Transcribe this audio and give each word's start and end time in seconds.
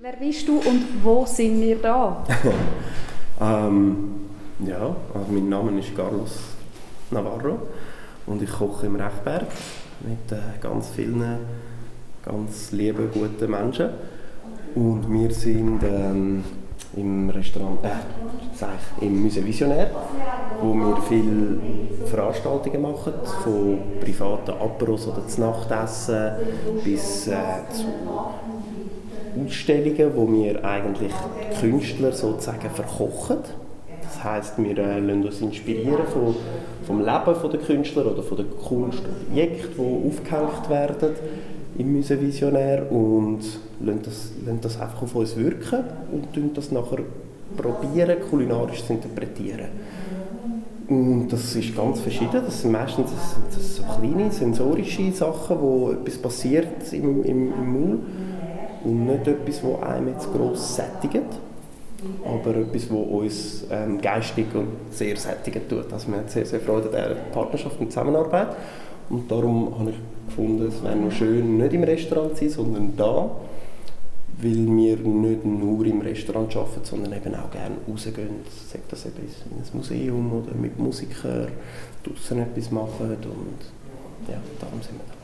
Wer 0.00 0.12
bist 0.12 0.46
du 0.46 0.58
und 0.58 1.02
wo 1.02 1.26
sind 1.26 1.60
wir 1.60 1.74
da? 1.74 2.24
ähm, 3.40 4.28
ja, 4.60 4.94
also 5.12 5.32
mein 5.32 5.48
Name 5.48 5.80
ist 5.80 5.96
Carlos 5.96 6.38
Navarro 7.10 7.58
und 8.24 8.40
ich 8.40 8.52
koche 8.52 8.86
im 8.86 8.94
Rechberg 8.94 9.48
mit 10.02 10.30
äh, 10.30 10.60
ganz 10.60 10.90
vielen 10.90 11.38
ganz 12.24 12.70
lieben, 12.70 13.10
guten 13.12 13.50
Menschen. 13.50 13.88
Und 14.76 15.12
wir 15.12 15.34
sind 15.34 15.80
ähm, 15.82 16.44
im 16.96 17.30
Restaurant, 17.30 17.82
äh, 17.82 17.88
sag 18.54 18.70
ich, 19.00 19.02
im 19.02 19.26
Musée 19.26 19.44
Visionnaire, 19.44 19.90
wo 20.62 20.74
wir 20.74 20.96
viele 21.08 21.58
Veranstaltungen 22.06 22.82
machen, 22.82 23.14
von 23.42 23.80
privaten 24.00 24.52
Aperos 24.52 25.08
oder 25.08 25.26
zu 25.26 25.40
Nachtessen 25.40 26.34
bis 26.84 27.26
äh, 27.26 27.34
zu 27.72 27.86
Ausstellungen, 29.44 30.12
wo 30.14 30.30
wir 30.32 30.64
eigentlich 30.64 31.12
Künstler 31.60 32.12
sozusagen 32.12 32.70
verkochen. 32.70 33.38
Das 34.02 34.24
heißt, 34.24 34.54
wir 34.58 34.78
äh, 34.78 35.00
lassen 35.00 35.24
uns 35.24 35.40
inspirieren 35.40 36.06
von, 36.12 36.34
vom 36.86 37.00
Leben 37.00 37.50
der 37.52 37.60
Künstler 37.60 38.06
oder 38.06 38.22
von 38.22 38.38
den 38.38 38.50
Kunstobjekten, 38.50 39.74
die 39.76 40.08
aufgehängt 40.08 40.70
werden 40.70 41.10
im 41.76 41.94
Musée 41.94 42.20
Visionär 42.20 42.90
und 42.90 43.40
lassen 43.80 44.02
das, 44.02 44.32
lassen 44.44 44.60
das 44.62 44.80
einfach 44.80 45.02
auf 45.02 45.14
uns 45.14 45.36
wirken 45.36 45.84
und 46.10 46.32
probieren 46.32 46.50
das 46.54 46.72
nachher 46.72 46.98
probieren, 47.56 48.16
kulinarisch 48.28 48.84
zu 48.84 48.94
interpretieren. 48.94 49.68
Und 50.88 51.28
das 51.28 51.54
ist 51.54 51.76
ganz 51.76 52.00
verschieden. 52.00 52.42
Das 52.44 52.62
sind 52.62 52.72
meistens 52.72 53.10
das 53.10 53.36
das 53.54 53.76
so 53.76 53.82
kleine 53.82 54.32
sensorische 54.32 55.12
Sachen, 55.12 55.60
wo 55.60 55.90
etwas 55.92 56.16
passiert 56.16 56.92
im, 56.92 57.22
im, 57.24 57.52
im 57.52 57.72
Maul 57.72 57.98
und 58.88 59.06
nicht 59.06 59.26
etwas, 59.26 59.60
das 59.62 59.88
einem 59.88 60.08
jetzt 60.08 60.32
gross 60.32 60.76
sättigt, 60.76 61.26
aber 62.24 62.56
etwas, 62.56 62.82
das 62.82 62.90
uns 62.90 63.64
ähm, 63.70 64.00
geistig 64.00 64.46
und 64.54 64.68
sehr 64.90 65.16
sättigen 65.16 65.68
tut. 65.68 65.92
Also 65.92 66.08
wir 66.08 66.18
haben 66.18 66.28
sehr, 66.28 66.46
sehr 66.46 66.60
Freude 66.60 66.86
an 66.88 66.92
dieser 66.92 67.20
Partnerschaft 67.32 67.80
und 67.80 67.90
Zusammenarbeit. 67.90 68.56
Und 69.10 69.30
darum 69.30 69.78
habe 69.78 69.90
ich 69.90 69.96
gefunden, 70.26 70.68
es 70.68 70.82
wäre 70.82 70.96
noch 70.96 71.12
schön, 71.12 71.58
nicht 71.58 71.72
im 71.72 71.82
Restaurant 71.82 72.36
zu 72.36 72.44
sein, 72.44 72.50
sondern 72.50 72.96
da, 72.96 73.30
weil 74.40 74.66
wir 74.66 74.96
nicht 74.96 75.44
nur 75.44 75.84
im 75.84 76.00
Restaurant 76.00 76.54
arbeiten, 76.56 76.84
sondern 76.84 77.12
eben 77.12 77.34
auch 77.34 77.50
gerne 77.50 77.76
rausgehen, 77.90 78.28
sei 78.70 78.78
das 78.88 79.06
eben 79.06 79.16
in 79.18 79.58
ein 79.58 79.76
Museum 79.76 80.32
oder 80.32 80.54
mit 80.54 80.78
Musikern 80.78 81.48
draußen 82.04 82.38
etwas 82.38 82.70
machen 82.70 83.10
und 83.10 84.28
ja, 84.28 84.38
darum 84.60 84.80
sind 84.82 84.92
wir 84.92 85.04
da 85.08 85.17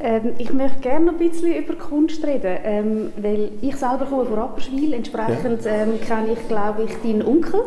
ähm, 0.00 0.32
ich 0.38 0.52
möchte 0.52 0.80
gerne 0.80 1.06
noch 1.06 1.12
ein 1.14 1.18
bisschen 1.18 1.54
über 1.54 1.74
Kunst 1.74 2.24
reden, 2.24 2.58
ähm, 2.64 3.12
weil 3.16 3.50
ich 3.60 3.76
selber 3.76 4.06
komme 4.08 4.24
von 4.24 4.38
Rapperswil, 4.38 4.92
entsprechend 4.94 5.66
ähm, 5.66 6.00
kenne 6.00 6.32
ich, 6.32 6.48
glaube 6.48 6.84
ich, 6.84 6.96
deinen 7.02 7.26
Onkel, 7.26 7.60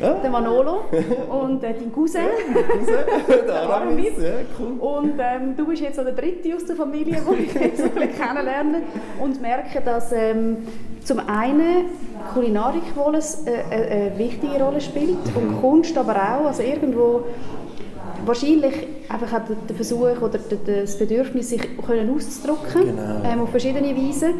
ja. 0.00 0.14
den 0.14 0.32
Manolo, 0.32 0.84
und 1.30 1.62
äh, 1.62 1.74
deinen 1.74 1.92
Cousin, 1.92 2.22
ja, 2.54 3.36
der 3.46 3.62
Aramis. 3.62 4.12
Ja, 4.18 4.34
cool. 4.58 4.78
Und 4.80 5.14
ähm, 5.18 5.56
du 5.56 5.66
bist 5.66 5.82
jetzt 5.82 5.98
auch 5.98 6.04
der 6.04 6.14
Dritte 6.14 6.54
aus 6.54 6.64
der 6.64 6.76
Familie, 6.76 7.20
die 7.30 7.42
ich 7.42 7.54
jetzt 7.54 7.82
ein 7.82 7.90
bisschen 7.90 8.16
kennenlerne 8.16 8.82
und 9.20 9.40
merke, 9.40 9.80
dass 9.80 10.12
ähm, 10.12 10.58
zum 11.04 11.20
einen 11.26 11.86
Kulinarik 12.34 12.94
wohl 12.94 13.14
eine, 13.14 13.24
eine, 13.70 13.86
eine, 13.86 14.18
wichtige 14.18 14.62
Rolle 14.62 14.80
spielt 14.80 15.18
und 15.34 15.56
mhm. 15.56 15.60
Kunst 15.60 15.96
aber 15.96 16.14
auch, 16.14 16.46
also 16.46 16.62
irgendwo 16.62 17.24
wahrscheinlich 18.28 18.74
einfach 19.08 19.40
auch 19.40 19.46
der 19.68 19.74
Versuch 19.74 20.20
oder 20.20 20.38
das 20.38 20.98
Bedürfnis, 20.98 21.48
sich 21.48 21.62
können 21.84 22.14
auszudrücken 22.14 22.96
genau. 22.96 23.22
ähm, 23.24 23.40
auf 23.40 23.50
verschiedene 23.50 23.96
Weisen. 23.96 24.34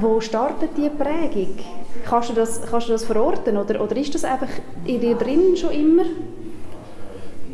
Wo 0.00 0.20
startet 0.20 0.70
diese 0.76 0.90
Prägung? 0.90 1.54
Kannst 2.04 2.30
du 2.30 2.34
das, 2.34 2.60
kannst 2.70 2.88
du 2.88 2.92
das 2.92 3.04
verorten 3.04 3.56
oder, 3.56 3.80
oder 3.80 3.96
ist 3.96 4.14
das 4.14 4.24
einfach 4.24 4.48
in 4.84 5.00
dir 5.00 5.14
drin 5.14 5.56
schon 5.56 5.70
immer? 5.70 6.04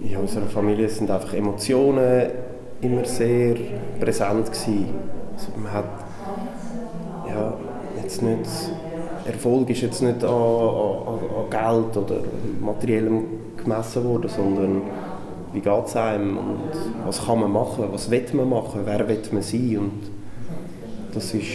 In 0.03 0.17
unserer 0.17 0.47
Familie 0.47 0.89
sind 0.89 1.11
einfach 1.11 1.33
Emotionen 1.35 2.31
immer 2.81 3.05
sehr 3.05 3.55
präsent 4.01 4.47
gewesen. 4.47 4.87
Also 5.35 5.49
man 5.57 5.73
hat 5.73 5.85
ja, 7.29 7.55
jetzt 8.03 8.21
nicht, 8.21 8.41
Erfolg 9.25 9.71
ist 9.71 9.83
jetzt 9.83 10.03
nicht 10.03 10.25
an, 10.25 10.31
an, 10.31 11.19
an 11.39 11.51
Geld 11.51 11.97
oder 11.97 12.21
materiellem 12.61 13.42
gemessen 13.63 14.05
worden, 14.05 14.29
sondern 14.29 14.83
wie 15.53 15.61
geht 15.61 15.87
es 15.87 15.97
einem 15.97 16.39
und 16.39 16.73
was 17.05 17.25
kann 17.25 17.41
man 17.41 17.53
machen, 17.53 17.85
was 17.91 18.11
will 18.11 18.25
man 18.33 18.49
machen, 18.49 18.81
wer 18.85 19.07
will 19.09 19.23
man 19.33 19.43
sein 19.43 19.79
und 19.79 20.11
das 21.15 21.35
ist, 21.35 21.47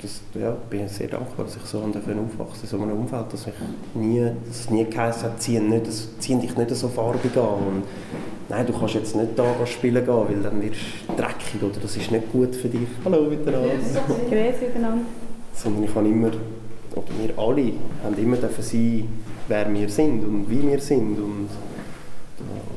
das, 0.00 0.20
ja, 0.40 0.56
bin 0.70 0.86
ich 0.86 0.92
sehr 0.92 1.08
dankbar, 1.08 1.46
dass 1.46 1.56
ich 1.56 1.62
so 1.62 1.78
aufwachsen 1.78 2.62
in 2.62 2.68
so 2.68 2.80
einem 2.80 2.98
Umfeld, 2.98 3.32
dass 3.32 3.46
ich 3.46 3.54
nie, 3.94 4.20
dass 4.46 4.60
es 4.60 4.70
nie 4.70 4.84
geheißen 4.84 5.24
hat, 5.24 5.42
zieh, 5.42 5.58
nicht, 5.58 5.86
zieh 6.20 6.36
dich 6.36 6.56
nicht 6.56 6.70
so 6.70 6.88
farbig 6.88 7.36
an 7.36 7.42
und 7.42 7.82
nein, 8.48 8.66
du 8.66 8.72
kannst 8.72 8.94
jetzt 8.94 9.16
nicht 9.16 9.36
da 9.36 9.44
spielen 9.66 10.04
gehen, 10.04 10.14
weil 10.14 10.42
dann 10.42 10.62
wirst 10.62 10.80
du 11.08 11.14
dreckig 11.16 11.62
oder 11.62 11.80
das 11.80 11.96
ist 11.96 12.10
nicht 12.10 12.30
gut 12.30 12.54
für 12.54 12.68
dich. 12.68 12.88
Hallo 13.04 13.22
miteinander. 13.22 13.68
Grüß 13.68 14.60
miteinander. 14.60 15.04
Sondern 15.54 15.84
ich 15.84 15.94
habe 15.94 16.08
immer, 16.08 16.28
oder 16.28 17.06
wir 17.20 17.38
alle, 17.38 17.72
haben 18.04 18.18
immer 18.18 18.36
sein, 18.36 19.08
wer 19.48 19.72
wir 19.72 19.88
sind 19.88 20.24
und 20.24 20.50
wie 20.50 20.62
wir 20.62 20.80
sind 20.80 21.18
und 21.18 21.48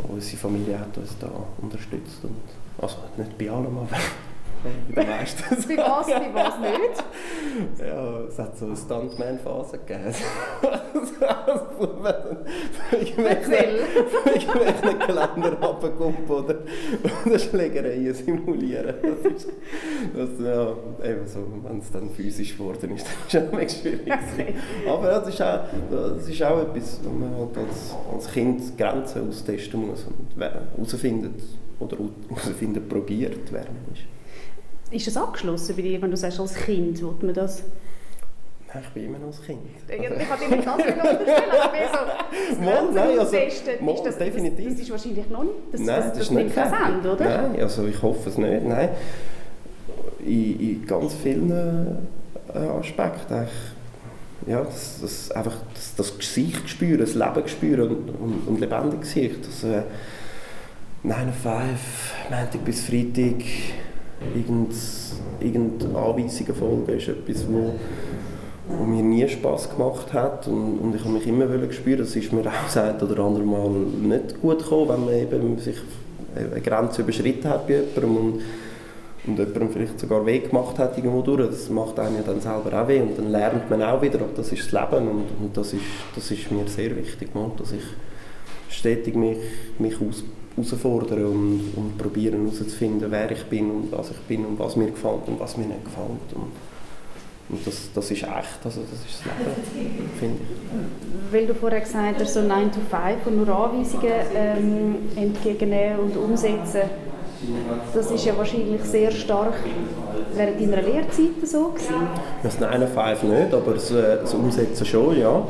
unsere 0.09 0.37
Familie 0.37 0.79
hat 0.79 0.97
uns 0.97 1.17
da 1.19 1.29
unterstützt. 1.61 2.23
Und, 2.23 2.41
also 2.81 2.97
nicht 3.17 3.37
bei 3.37 3.49
allem, 3.49 3.77
aber 3.77 3.87
bei 4.95 5.01
den 5.01 5.09
meisten. 5.09 5.43
bei 5.49 5.77
was, 5.77 6.07
bei 6.07 6.33
was 6.33 6.59
nicht? 6.59 7.03
Ja, 7.79 7.94
es 8.29 8.39
hat 8.39 8.57
so 8.57 8.65
eine 8.65 8.75
Stuntman-Phase 8.75 9.79
gegeben. 9.79 10.13
irgendwelche 14.35 14.97
Geländer 15.07 15.53
runterkommen 15.61 16.25
oder, 16.27 16.55
oder 17.25 17.39
Schlägereien 17.39 18.13
simulieren. 18.13 18.95
Das 19.01 19.33
ist, 19.33 19.47
das, 20.15 20.29
ja, 20.39 20.69
eben 21.03 21.27
so, 21.27 21.39
wenn 21.63 21.79
es 21.79 21.91
dann 21.91 22.09
physisch 22.11 22.57
geworden 22.57 22.95
ist, 22.95 23.05
dann 23.31 23.59
ist 23.59 23.75
es 23.75 23.81
schwierig. 23.81 24.07
Okay. 24.07 24.55
Aber 24.89 25.11
ja, 25.11 25.19
das, 25.19 25.29
ist 25.29 25.41
auch, 25.41 25.59
das 25.89 26.27
ist 26.27 26.43
auch 26.43 26.61
etwas, 26.61 26.99
wo 27.03 27.09
man 27.09 27.35
halt 27.35 27.57
als, 27.57 27.95
als 28.13 28.31
Kind 28.31 28.77
Grenzen 28.77 29.29
austesten 29.29 29.87
muss 29.87 30.05
und 30.05 30.41
herausfindet 30.41 31.41
oder 31.79 31.97
herausfinden 32.29 32.87
probiert, 32.87 33.51
wer 33.51 33.65
man 33.65 33.93
ist. 33.93 34.03
Ist 34.91 35.07
das 35.07 35.17
abgeschlossen 35.17 35.75
bei 35.75 35.81
dir, 35.81 36.01
wenn 36.01 36.11
du 36.11 36.17
sagst, 36.17 36.39
als 36.39 36.53
Kind, 36.53 37.01
will 37.01 37.15
man 37.21 37.33
das? 37.33 37.63
Ich 38.81 38.89
bin 38.89 39.05
immer 39.05 39.19
noch 39.19 39.27
als 39.27 39.41
Kind. 39.41 39.59
Ich, 39.87 39.99
also, 39.99 40.15
kann 40.15 40.39
dir 40.39 40.55
nicht 40.55 40.65
ganz 40.65 40.83
genau 40.83 41.09
unterstellen, 41.09 41.51
aber 41.51 41.71
mehr 41.71 41.87
so 41.87 41.97
das 42.47 42.95
nein, 42.95 43.19
also, 43.19 43.37
ist 43.37 44.05
das, 44.05 44.17
definitiv. 44.17 44.65
Das, 44.65 44.73
das, 44.73 44.81
ist 44.81 44.91
wahrscheinlich 44.91 45.29
noch 45.29 45.43
nicht, 45.43 45.55
das, 45.71 45.81
nein, 45.81 46.01
das, 46.01 46.13
das 46.13 46.21
ist 46.21 46.31
nicht 46.31 46.55
präsent, 46.55 47.05
oder? 47.05 47.25
Nein, 47.25 47.61
also 47.61 47.85
ich 47.85 48.01
hoffe 48.01 48.29
es 48.29 48.37
nicht, 48.37 48.63
nein. 48.65 48.89
In, 50.25 50.59
in 50.59 50.85
ganz 50.85 51.13
vielen 51.13 51.51
äh, 51.51 52.57
Aspekten 52.57 53.47
ja, 54.47 54.63
das, 54.63 54.99
das, 55.01 55.31
einfach 55.31 55.57
das, 55.73 55.95
das 55.95 56.17
Gesicht 56.17 56.69
spüren, 56.69 56.99
das 56.99 57.15
Leben 57.15 57.47
spüren 57.47 57.89
und, 57.89 58.09
und, 58.09 58.47
und 58.47 58.59
lebendig 58.59 59.01
Gesicht. 59.01 59.47
Das, 59.47 59.63
äh, 59.63 59.83
9 61.05 61.33
5, 61.33 61.53
Montag 62.31 62.65
bis 62.65 62.83
Freitag, 62.83 63.43
irgendeine 64.33 65.97
Anweisungen 65.97 66.55
folgen, 66.55 66.89
ist 66.89 67.07
etwas, 67.07 67.47
wo, 67.47 67.75
wo 68.67 68.83
mir 68.83 69.03
nie 69.03 69.27
Spass 69.27 69.69
gemacht 69.69 70.13
hat 70.13 70.47
und, 70.47 70.79
und 70.79 70.95
ich 70.95 71.01
habe 71.01 71.13
mich 71.13 71.27
immer 71.27 71.45
gespürt, 71.45 71.99
das 71.99 72.15
ist 72.15 72.33
mir 72.33 72.41
auch 72.41 72.73
das 72.73 73.03
oder 73.03 73.23
andere 73.23 73.43
Mal 73.43 73.69
nicht 73.69 74.41
gut 74.41 74.59
gekommen, 74.59 74.89
wenn 74.89 75.05
man 75.05 75.13
eben 75.13 75.57
sich 75.59 75.77
eine 76.35 76.61
Grenze 76.61 77.01
überschritten 77.01 77.47
hat 77.49 77.67
bei 77.67 77.75
jemandem 77.75 78.17
und, 78.17 78.41
und 79.27 79.39
jemandem 79.39 79.69
vielleicht 79.69 79.99
sogar 79.99 80.25
weh 80.25 80.39
gemacht 80.39 80.79
hat 80.79 80.97
irgendwo 80.97 81.21
durch, 81.21 81.47
das 81.47 81.69
macht 81.69 81.99
einem 81.99 82.15
ja 82.15 82.21
dann 82.23 82.41
selber 82.41 82.81
auch 82.81 82.87
weh 82.87 83.01
und 83.01 83.17
dann 83.17 83.31
lernt 83.31 83.69
man 83.69 83.83
auch 83.83 84.01
wieder, 84.01 84.19
das 84.35 84.51
ist 84.51 84.71
das 84.73 84.89
Leben 84.91 85.07
und, 85.07 85.25
und 85.39 85.55
das, 85.55 85.73
ist, 85.73 85.83
das 86.15 86.31
ist 86.31 86.51
mir 86.51 86.67
sehr 86.67 86.95
wichtig, 86.95 87.29
dass 87.57 87.71
ich 87.71 87.83
stetig 88.69 89.15
mich, 89.15 89.37
mich 89.77 89.95
aus 90.01 90.23
herausfordern 90.55 91.25
und, 91.25 91.73
und 91.75 91.97
probieren 91.97 92.41
herauszufinden, 92.41 93.11
wer 93.11 93.29
ich 93.31 93.43
bin 93.45 93.69
und 93.69 93.91
was 93.91 94.11
ich 94.11 94.17
bin 94.19 94.45
und 94.45 94.57
was 94.57 94.75
mir 94.75 94.87
gefällt 94.87 95.27
und 95.27 95.39
was 95.39 95.57
mir 95.57 95.65
nicht 95.65 95.83
gefällt. 95.83 96.33
Und, 96.33 96.51
und 97.47 97.65
das, 97.65 97.89
das 97.93 98.11
ist 98.11 98.23
echt, 98.23 98.59
also 98.63 98.81
das 98.81 98.99
ist 98.99 99.19
das 99.19 99.25
Leben, 99.25 100.09
finde 100.19 100.37
ich. 100.41 101.33
Weil 101.33 101.47
du 101.47 101.53
vorher 101.53 101.81
gesagt 101.81 102.19
hast, 102.19 102.33
so 102.33 102.41
9 102.41 102.71
to 102.71 102.79
5 102.89 103.27
und 103.27 103.37
nur 103.37 103.49
Anweisungen 103.49 104.11
ähm, 104.35 104.95
entgegennehmen 105.15 105.99
und 105.99 106.17
umsetzen, 106.17 106.81
das 107.93 108.11
ist 108.11 108.25
ja 108.25 108.35
wahrscheinlich 108.37 108.81
sehr 108.83 109.11
stark 109.11 109.53
während 110.33 110.59
deiner 110.59 110.81
Lehrzeit 110.81 111.35
so 111.43 111.69
gewesen? 111.69 112.07
Das 112.41 112.59
9 112.59 112.81
to 112.81 112.87
5 112.87 113.23
nicht, 113.23 113.53
aber 113.53 113.73
das, 113.73 113.89
das 113.89 114.33
Umsetzen 114.33 114.85
schon, 114.85 115.19
ja. 115.19 115.47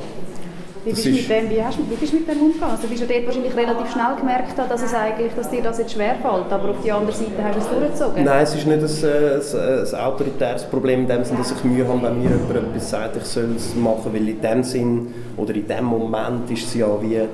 Wie 0.86 0.92
bist, 0.92 1.06
mit 1.06 1.30
dem, 1.30 1.50
wie, 1.50 1.64
hast, 1.64 1.80
wie 1.80 1.96
bist 1.96 2.14
du 2.14 2.18
mit 2.18 2.30
dem 2.30 2.42
umgegangen? 2.42 2.76
Also 2.76 2.88
bist 2.88 3.02
du 3.02 3.08
dort 3.08 3.26
wahrscheinlich 3.26 3.56
relativ 3.56 3.92
schnell 3.92 4.16
gemerkt, 4.20 4.56
dass, 4.56 4.84
es 4.84 4.94
eigentlich, 4.94 5.34
dass 5.36 5.50
dir 5.50 5.64
das 5.64 5.80
jetzt 5.80 5.94
schwerfällt, 5.94 6.52
aber 6.52 6.70
auf 6.70 6.84
der 6.84 6.96
anderen 6.96 7.16
Seite 7.16 7.44
hast 7.44 7.56
du 7.56 7.60
es 7.60 7.70
durchgezogen? 7.70 8.24
Nein, 8.24 8.44
es 8.44 8.54
ist 8.54 8.68
nicht 8.68 8.80
ein, 8.80 9.60
ein, 9.60 9.88
ein 9.88 10.00
autoritäres 10.00 10.64
Problem 10.66 11.02
in 11.02 11.08
dem 11.08 11.24
Sinne, 11.24 11.40
dass 11.40 11.52
ich 11.52 11.64
Mühe 11.64 11.88
habe, 11.88 12.04
wenn 12.04 12.20
mir 12.20 12.30
jemand 12.30 12.56
etwas 12.56 12.90
sagt, 12.92 13.18
ich 13.18 13.24
soll 13.24 13.56
es 13.56 13.74
machen, 13.74 14.14
weil 14.14 14.30
in 14.30 14.40
dem 14.40 14.64
Sinn 14.64 15.14
oder 15.38 15.56
in 15.56 15.68
dem 15.68 15.86
Moment 15.86 16.52
ist 16.52 16.68
es 16.68 16.76
ja 16.76 16.88
wie 17.02 17.18
ein 17.18 17.30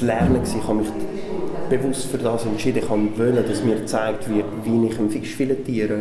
Lernen 0.00 0.34
gewesen. 0.34 0.58
Ich 0.60 0.66
habe 0.66 0.78
mich 0.78 0.88
bewusst 1.70 2.06
für 2.06 2.18
das 2.18 2.46
entschieden. 2.46 2.78
Ich 2.78 2.90
wollte, 2.90 3.42
dass 3.42 3.62
mir 3.62 3.76
gezeigt 3.76 4.28
wird, 4.28 4.46
wie 4.64 4.86
ich 4.86 4.98
einen 4.98 5.10
Fisch 5.10 5.36
filetiere 5.36 6.00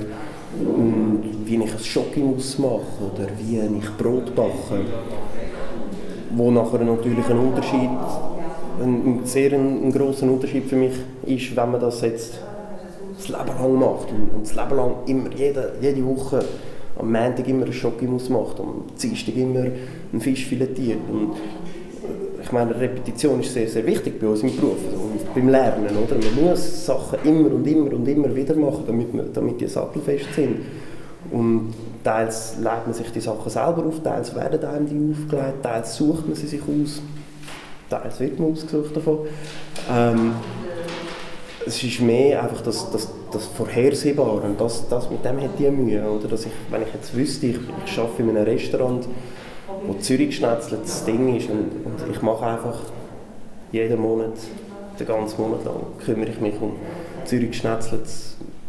und 0.60 1.24
wie 1.46 1.64
ich 1.64 1.72
ein 1.72 1.80
Schoki 1.80 2.22
muss 2.22 2.58
machen 2.58 3.12
oder 3.14 3.28
wie 3.38 3.60
ich 3.60 3.98
Brot 3.98 4.34
backe 4.34 4.82
wo 6.36 6.52
nachher 6.52 6.80
natürlich 6.80 7.30
ein 7.30 7.38
Unterschied, 7.38 7.90
ein, 8.82 9.22
sehr 9.24 9.54
ein, 9.54 9.86
ein 9.86 9.92
großer 9.92 10.30
Unterschied 10.30 10.66
für 10.66 10.76
mich 10.76 10.94
ist, 11.26 11.56
wenn 11.56 11.72
man 11.72 11.82
das 11.82 12.02
jetzt 12.02 12.40
das 13.18 13.28
Leben 13.30 13.58
lang 13.60 13.74
macht 13.80 14.12
und, 14.12 14.36
und 14.36 14.44
das 14.44 14.56
Leben 14.56 14.76
lang 14.76 14.92
immer, 15.08 15.30
jede, 15.36 15.74
jede 15.82 16.06
Woche 16.06 16.44
am 17.00 17.12
Montag 17.12 17.48
immer 17.48 17.64
einen 17.64 17.74
Schokimus 17.74 18.30
macht, 18.30 18.60
am 18.60 18.84
Dienstag 19.02 19.36
immer 19.36 19.66
einen 20.12 20.22
Fisch 20.22 20.46
filetiert. 20.46 21.00
Und 21.12 21.34
ich 22.42 22.52
meine, 22.52 22.80
Repetition 22.80 23.42
ist 23.42 23.54
sehr, 23.54 23.68
sehr 23.68 23.86
wichtig 23.86 24.20
bei 24.20 24.28
uns 24.28 24.42
im 24.42 24.56
Beruf 24.56 24.78
und 24.94 25.34
beim 25.34 25.50
Lernen. 25.50 25.86
Oder? 25.86 26.16
Man 26.16 26.50
muss 26.50 26.86
Sachen 26.86 27.20
immer 27.24 27.52
und 27.52 27.68
immer 27.68 27.94
und 27.94 28.08
immer 28.08 28.34
wieder 28.34 28.56
machen, 28.56 28.84
damit, 28.88 29.08
damit 29.34 29.60
die 29.60 29.68
sattelfest 29.68 30.34
sind. 30.34 30.58
Und 31.32 31.74
teils 32.04 32.56
legt 32.58 32.86
man 32.86 32.94
sich 32.94 33.12
die 33.12 33.20
Sachen 33.20 33.50
selber 33.50 33.86
auf, 33.86 34.02
teils 34.02 34.34
werden 34.34 34.64
einem 34.64 34.88
die 34.88 35.14
aufgelegt, 35.14 35.64
teils 35.64 35.96
sucht 35.96 36.26
man 36.28 36.36
sie 36.36 36.48
sich 36.48 36.62
aus, 36.62 37.02
teils 37.90 38.20
wird 38.20 38.40
man 38.40 38.54
ausgesucht 38.54 38.96
davon. 38.96 39.20
Ähm, 39.92 40.34
es 41.66 41.84
ist 41.84 42.00
mehr 42.00 42.42
einfach 42.42 42.62
das, 42.62 42.90
das, 42.92 43.10
das 43.32 43.46
Vorhersehbare 43.46 44.42
und 44.42 44.60
das, 44.60 44.88
das, 44.88 45.10
mit 45.10 45.24
dem 45.26 45.38
hätte 45.38 45.66
ich 45.66 45.72
Mühe. 45.72 46.02
Oder? 46.10 46.30
Dass 46.30 46.46
ich, 46.46 46.52
wenn 46.70 46.82
ich 46.82 46.94
jetzt 46.94 47.14
wüsste, 47.14 47.48
ich, 47.48 47.58
ich 47.86 48.00
arbeite 48.00 48.24
in 48.24 48.30
einem 48.30 48.44
Restaurant, 48.44 49.08
wo 49.86 49.94
Zürich 49.96 50.40
das 50.40 51.06
Ding 51.06 51.36
ist 51.36 51.50
und, 51.50 51.72
und 51.86 52.10
ich 52.10 52.22
mache 52.22 52.46
einfach 52.46 52.80
jeden 53.72 54.00
Monat, 54.00 54.34
den 54.98 55.08
ganzen 55.08 55.42
Monat 55.42 55.66
lang, 55.66 55.76
kümmere 56.04 56.30
ich 56.30 56.40
mich 56.40 56.56
um 56.62 56.72
Zürich 57.26 57.62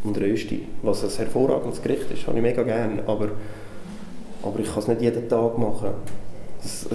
und 0.08 0.20
Rösti, 0.20 0.62
was 0.82 1.05
ein 1.05 1.10
hervorragendes 1.10 1.82
Gericht 1.82 2.10
ist, 2.12 2.26
habe 2.26 2.37
ich 2.37 2.43
mega 2.43 2.62
gerne, 2.62 3.02
aber, 3.06 3.28
aber 4.43 4.58
ich 4.60 4.69
kann 4.69 4.78
es 4.78 4.88
nicht 4.88 5.02
jeden 5.02 5.28
Tag 5.28 5.58
machen. 5.58 5.90
Das 6.62 6.87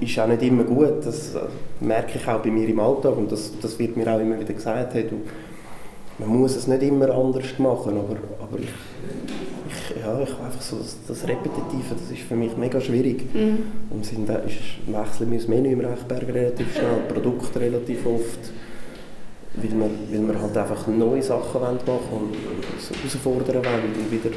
ist 0.00 0.18
auch 0.18 0.26
nicht 0.26 0.42
immer 0.42 0.64
gut, 0.64 1.04
das 1.04 1.34
äh, 1.34 1.40
merke 1.80 2.18
ich 2.18 2.26
auch 2.26 2.40
bei 2.40 2.50
mir 2.50 2.68
im 2.68 2.80
Alltag 2.80 3.16
und 3.16 3.30
das, 3.30 3.52
das 3.60 3.78
wird 3.78 3.96
mir 3.96 4.12
auch 4.12 4.18
immer 4.18 4.38
wieder 4.40 4.52
gesagt, 4.52 4.94
hey, 4.94 5.06
du, 5.08 5.20
man 6.18 6.28
muss 6.28 6.56
es 6.56 6.66
nicht 6.66 6.82
immer 6.82 7.10
anders 7.10 7.58
machen, 7.58 7.98
aber, 7.98 8.16
aber 8.42 8.58
ich, 8.58 8.68
ich, 9.68 10.02
ja, 10.02 10.20
ich 10.20 10.30
einfach 10.30 10.60
so 10.60 10.76
das, 10.78 10.98
das 11.06 11.22
Repetitive, 11.22 11.94
das 11.94 12.10
ist 12.10 12.22
für 12.22 12.34
mich 12.34 12.56
mega 12.56 12.80
schwierig. 12.80 13.32
Mhm. 13.32 13.58
Und 13.90 14.04
sind, 14.04 14.28
ist, 14.28 14.92
wechseln 14.92 15.30
wir 15.30 15.38
das 15.38 15.46
Menü 15.46 15.70
im 15.70 15.80
Rechberg 15.80 16.26
relativ 16.26 16.72
schnell, 16.72 17.12
Produkte 17.12 17.60
relativ 17.60 18.04
oft 18.06 18.50
weil 19.56 19.70
wir, 19.70 19.90
weil 20.10 20.28
wir 20.28 20.42
halt 20.42 20.56
einfach 20.56 20.86
neue 20.86 21.22
Sachen 21.22 21.60
machen 21.60 21.78
wollen 21.86 22.00
und 22.12 22.36
herausfordern 23.02 23.64
wollen 23.64 23.94
und 23.94 24.10
wieder 24.10 24.30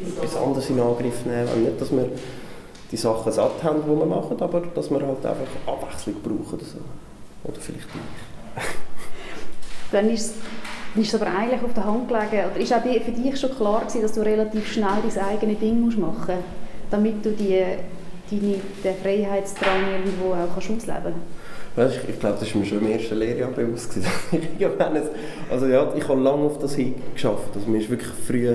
etwas 0.00 0.36
anderes 0.36 0.70
in 0.70 0.80
Angriff 0.80 1.26
nehmen 1.26 1.48
wollen. 1.48 1.64
Nicht, 1.64 1.80
dass 1.80 1.90
wir 1.92 2.08
die 2.90 2.96
Sachen 2.96 3.32
satt 3.32 3.62
haben, 3.62 3.82
die 3.82 3.88
wir 3.88 4.06
machen, 4.06 4.40
aber 4.40 4.62
dass 4.74 4.90
wir 4.90 5.00
halt 5.00 5.24
einfach 5.24 5.46
Abwechslung 5.66 6.16
brauchen 6.22 6.54
oder 6.54 6.64
so. 6.64 6.78
Oder 7.44 7.60
vielleicht 7.60 7.88
nicht. 7.94 8.66
Dann 9.92 10.10
ist 10.10 10.34
ist 10.96 11.14
es 11.14 11.20
aber 11.20 11.30
eigentlich 11.30 11.62
auf 11.62 11.72
der 11.72 11.84
Hand 11.84 12.08
gelegen, 12.08 12.50
oder 12.50 12.56
ist 12.56 12.72
auch 12.72 12.82
für 12.82 13.12
dich 13.12 13.38
schon 13.38 13.54
klar 13.54 13.80
gewesen, 13.80 14.02
dass 14.02 14.12
du 14.12 14.22
relativ 14.22 14.72
schnell 14.72 14.98
dein 15.08 15.24
eigenes 15.24 15.58
Ding 15.60 15.80
machen 15.80 16.00
musst, 16.00 16.28
damit 16.90 17.24
du 17.24 17.30
die, 17.30 17.64
deine, 18.30 18.56
den 18.82 18.96
Freiheitsdrang 19.00 19.82
irgendwo 19.92 20.32
auch 20.32 20.56
ausleben 20.56 20.84
kannst? 20.84 21.16
Ich, 21.88 22.08
ich 22.08 22.20
glaube, 22.20 22.36
das 22.40 22.54
war 22.54 22.60
mir 22.60 22.66
schon 22.66 22.80
im 22.80 22.90
ersten 22.90 23.18
Lehrjahr 23.18 23.50
bewusst. 23.50 23.96
also 25.50 25.66
ja, 25.66 25.92
ich 25.96 26.08
habe 26.08 26.20
lange 26.20 26.42
auf 26.42 26.58
das 26.58 26.74
hingeschafft. 26.74 27.54
Also 27.54 27.68
mir 27.68 27.80
ist 27.80 27.90
wirklich 27.90 28.10
früh 28.26 28.54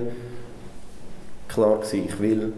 klar 1.47 1.77
gewesen, 1.77 2.03
ich 2.07 2.19
will 2.19 2.53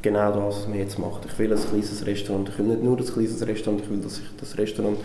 genau 0.00 0.32
das, 0.32 0.56
was 0.56 0.68
man 0.68 0.78
jetzt 0.78 0.98
macht. 0.98 1.24
Ich 1.26 1.38
will 1.38 1.52
ein 1.52 1.58
kleines 1.58 2.04
Restaurant. 2.04 2.48
Ich 2.48 2.58
will 2.58 2.66
nicht 2.66 2.82
nur 2.82 2.98
ein 2.98 3.04
kleines 3.04 3.46
Restaurant, 3.46 3.82
ich 3.82 3.90
will, 3.90 3.98
dass 3.98 4.18
ich 4.18 4.24
das 4.38 4.58
Restaurant 4.58 4.98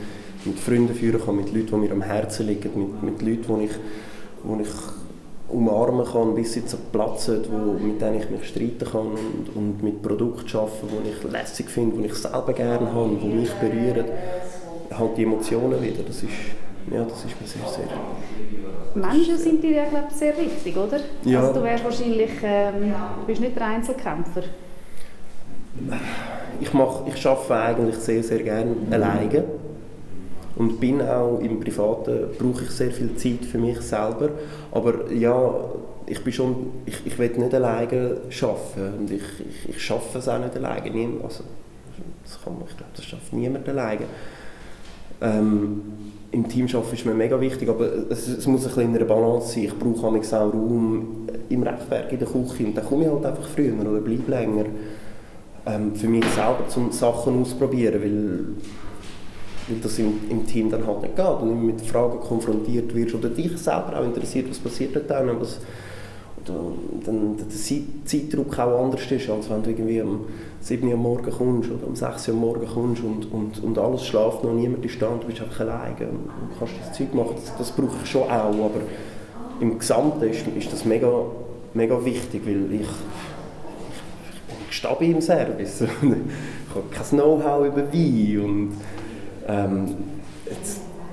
mit 0.45 0.59
Freunden 0.59 0.95
führen 0.95 1.21
kann, 1.23 1.35
mit 1.35 1.53
Leuten, 1.53 1.67
die 1.67 1.75
mir 1.75 1.91
am 1.91 2.01
Herzen 2.01 2.47
liegen, 2.47 2.71
mit, 3.01 3.03
mit 3.03 3.21
Leuten, 3.21 3.59
die 3.59 3.65
ich, 3.65 3.71
die 3.71 4.61
ich 4.61 4.96
umarmen 5.49 6.05
kann, 6.05 6.35
bis 6.35 6.53
sie 6.53 6.65
zu 6.65 6.77
platzen, 6.77 7.45
wo, 7.49 7.73
mit 7.73 8.01
denen 8.01 8.21
ich 8.21 8.29
mich 8.29 8.47
streiten 8.47 8.85
kann 8.85 9.07
und, 9.07 9.55
und 9.55 9.83
mit 9.83 10.01
Produkten 10.01 10.57
arbeiten, 10.57 10.87
die 11.05 11.09
ich 11.09 11.31
lässig 11.31 11.69
finde, 11.69 11.97
die 11.97 12.07
ich 12.07 12.15
selber 12.15 12.53
gerne 12.53 12.93
habe, 12.93 13.15
die 13.21 13.27
mich 13.27 13.51
berühren. 13.53 14.05
Halt 14.91 15.17
die 15.17 15.23
Emotionen 15.23 15.81
wieder, 15.81 16.03
das 16.03 16.23
ist, 16.23 16.31
ja, 16.91 17.03
das 17.03 17.25
ist 17.25 17.41
mir 17.41 17.47
sehr, 17.47 17.67
sehr... 17.67 17.87
Menschen 18.95 19.37
sind 19.37 19.63
dir 19.63 19.71
ja, 19.71 19.85
glaube 19.85 20.07
ich, 20.09 20.15
sehr 20.15 20.37
wichtig, 20.37 20.75
oder? 20.75 20.99
Ja. 21.23 21.41
Also 21.41 21.59
du 21.59 21.63
wärst 21.63 21.83
wahrscheinlich, 21.83 22.31
ähm, 22.43 22.93
bist 23.25 23.41
nicht 23.41 23.55
der 23.55 23.67
Einzelkämpfer. 23.67 24.43
Ich, 26.59 26.73
mach, 26.73 27.05
ich 27.05 27.27
arbeite 27.27 27.53
eigentlich 27.53 27.97
sehr, 27.97 28.23
sehr 28.23 28.39
gerne 28.39 28.75
alleine 28.89 29.43
und 30.57 30.79
bin 30.79 31.01
auch 31.01 31.39
im 31.39 31.59
Privaten, 31.59 32.29
brauche 32.37 32.63
ich 32.63 32.71
sehr 32.71 32.91
viel 32.91 33.15
Zeit 33.15 33.45
für 33.45 33.57
mich 33.57 33.79
selber, 33.81 34.29
aber 34.71 35.11
ja, 35.11 35.53
ich 36.05 36.23
bin 36.23 36.33
schon, 36.33 36.55
ich, 36.85 37.05
ich 37.05 37.19
will 37.19 37.29
nicht 37.29 37.53
alleine 37.53 38.17
arbeiten 38.41 38.99
und 38.99 39.11
ich, 39.11 39.21
ich, 39.39 39.69
ich 39.69 39.81
schaffe 39.81 40.17
es 40.17 40.27
auch 40.27 40.39
nicht 40.39 40.55
alleine, 40.55 41.11
also, 41.23 41.43
das 42.23 42.41
kann 42.43 42.53
ich 42.67 42.77
glaube, 42.77 42.91
das 42.95 43.05
schafft 43.05 43.33
niemand 43.33 43.67
alleine. 43.67 44.05
Ähm, 45.21 45.81
Im 46.31 46.47
Team 46.47 46.67
arbeiten 46.67 46.93
ist 46.93 47.05
mir 47.05 47.13
mega 47.13 47.39
wichtig, 47.39 47.69
aber 47.69 47.89
es, 48.09 48.27
es 48.27 48.45
muss 48.47 48.63
ein 48.63 48.67
bisschen 48.67 48.83
in 48.83 48.95
einer 48.95 49.05
Balance 49.05 49.53
sein. 49.53 49.63
Ich 49.63 49.79
brauche 49.79 50.07
auch 50.07 50.53
Raum 50.53 51.27
im 51.49 51.63
Rechtwerk 51.63 52.11
in 52.11 52.19
der 52.19 52.27
Küche 52.27 52.65
und 52.65 52.75
dann 52.75 52.85
komme 52.85 53.05
ich 53.05 53.09
halt 53.09 53.25
einfach 53.25 53.47
früher 53.47 53.73
oder 53.79 53.99
bleibe 54.01 54.29
länger. 54.29 54.65
Ähm, 55.65 55.95
für 55.95 56.07
mich 56.07 56.25
selber, 56.25 56.59
um 56.75 56.91
Sachen 56.91 57.41
auszuprobieren, 57.41 58.01
weil 58.01 58.45
weil 59.67 59.77
das 59.81 59.99
im, 59.99 60.19
im, 60.29 60.45
Team 60.45 60.69
dann 60.69 60.85
halt 60.85 61.01
nicht 61.01 61.15
geht 61.15 61.25
und 61.25 61.51
immer 61.51 61.61
mit 61.61 61.81
Fragen 61.81 62.19
konfrontiert 62.19 62.93
wirst 62.95 63.15
oder 63.15 63.29
dich 63.29 63.57
selber 63.57 63.99
auch 63.99 64.05
interessiert, 64.05 64.49
was 64.49 64.59
passiert 64.59 64.95
dort 64.95 65.09
dann, 65.09 65.39
was, 65.39 65.59
dann 66.45 67.35
der 67.37 67.47
Zeitdruck 68.05 68.57
auch 68.59 68.83
anders 68.83 69.11
ist, 69.11 69.29
als 69.29 69.49
wenn 69.49 69.63
du 69.63 69.69
irgendwie 69.71 70.01
um 70.01 70.25
7 70.61 70.87
Uhr 70.87 70.97
morgen 70.97 71.29
kommst 71.29 71.69
oder 71.69 71.85
um 71.85 71.95
6 71.95 72.29
Uhr 72.29 72.35
morgen 72.35 72.67
kommst 72.67 73.03
und, 73.03 73.31
und, 73.31 73.63
und 73.63 73.77
alles 73.77 74.05
schläft 74.05 74.43
noch, 74.43 74.53
niemand 74.53 74.85
ist 74.85 75.01
da 75.01 75.07
und 75.07 75.23
du 75.23 75.27
bist 75.27 75.41
einfach 75.41 75.61
alleine 75.61 76.07
und, 76.09 76.29
kannst 76.57 76.73
das 76.81 76.97
Zeug 76.97 77.13
machen. 77.13 77.35
Das, 77.35 77.57
das 77.57 77.71
brauche 77.71 77.97
ich 78.03 78.09
schon 78.09 78.23
auch, 78.23 78.29
aber 78.29 78.81
im 79.59 79.77
Gesamten 79.77 80.23
ist, 80.29 80.45
ist 80.47 80.71
das 80.71 80.85
mega, 80.85 81.09
mega 81.73 82.03
wichtig, 82.05 82.41
weil 82.45 82.73
ich, 82.73 82.87
ich, 84.69 84.97
bin 84.99 85.15
im 85.15 85.21
Service. 85.21 85.81
ich 85.81 85.87
habe 85.89 86.85
kein 86.91 87.05
Know-how 87.09 87.65
über 87.65 87.91
Wein 87.91 88.39
und 88.39 88.71
ähm, 89.47 89.95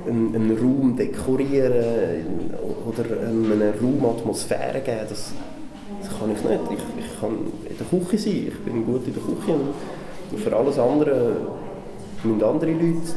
einen, 0.07 0.35
einen, 0.35 0.59
Raum 0.59 0.97
dekorieren 0.97 2.26
oder 2.87 3.05
eine 3.26 3.73
Raumatmosphäre 3.81 4.81
geben, 4.81 5.07
das, 5.09 5.33
das 6.00 6.19
kann 6.19 6.31
ich 6.33 6.43
nicht. 6.43 6.61
Ich, 6.71 7.05
ich, 7.05 7.21
kann 7.21 7.31
in 7.69 7.79
der 7.79 7.87
Küche 7.87 8.19
sein, 8.19 8.49
ich 8.49 8.59
bin 8.61 8.85
gut 8.85 9.07
in 9.07 9.14
der 9.14 9.23
Küche 9.23 9.55
und 10.31 10.38
für 10.38 10.57
alles 10.57 10.79
andere 10.79 11.37
müssen 12.25 12.43
andere 12.43 12.73
Leute 12.73 13.14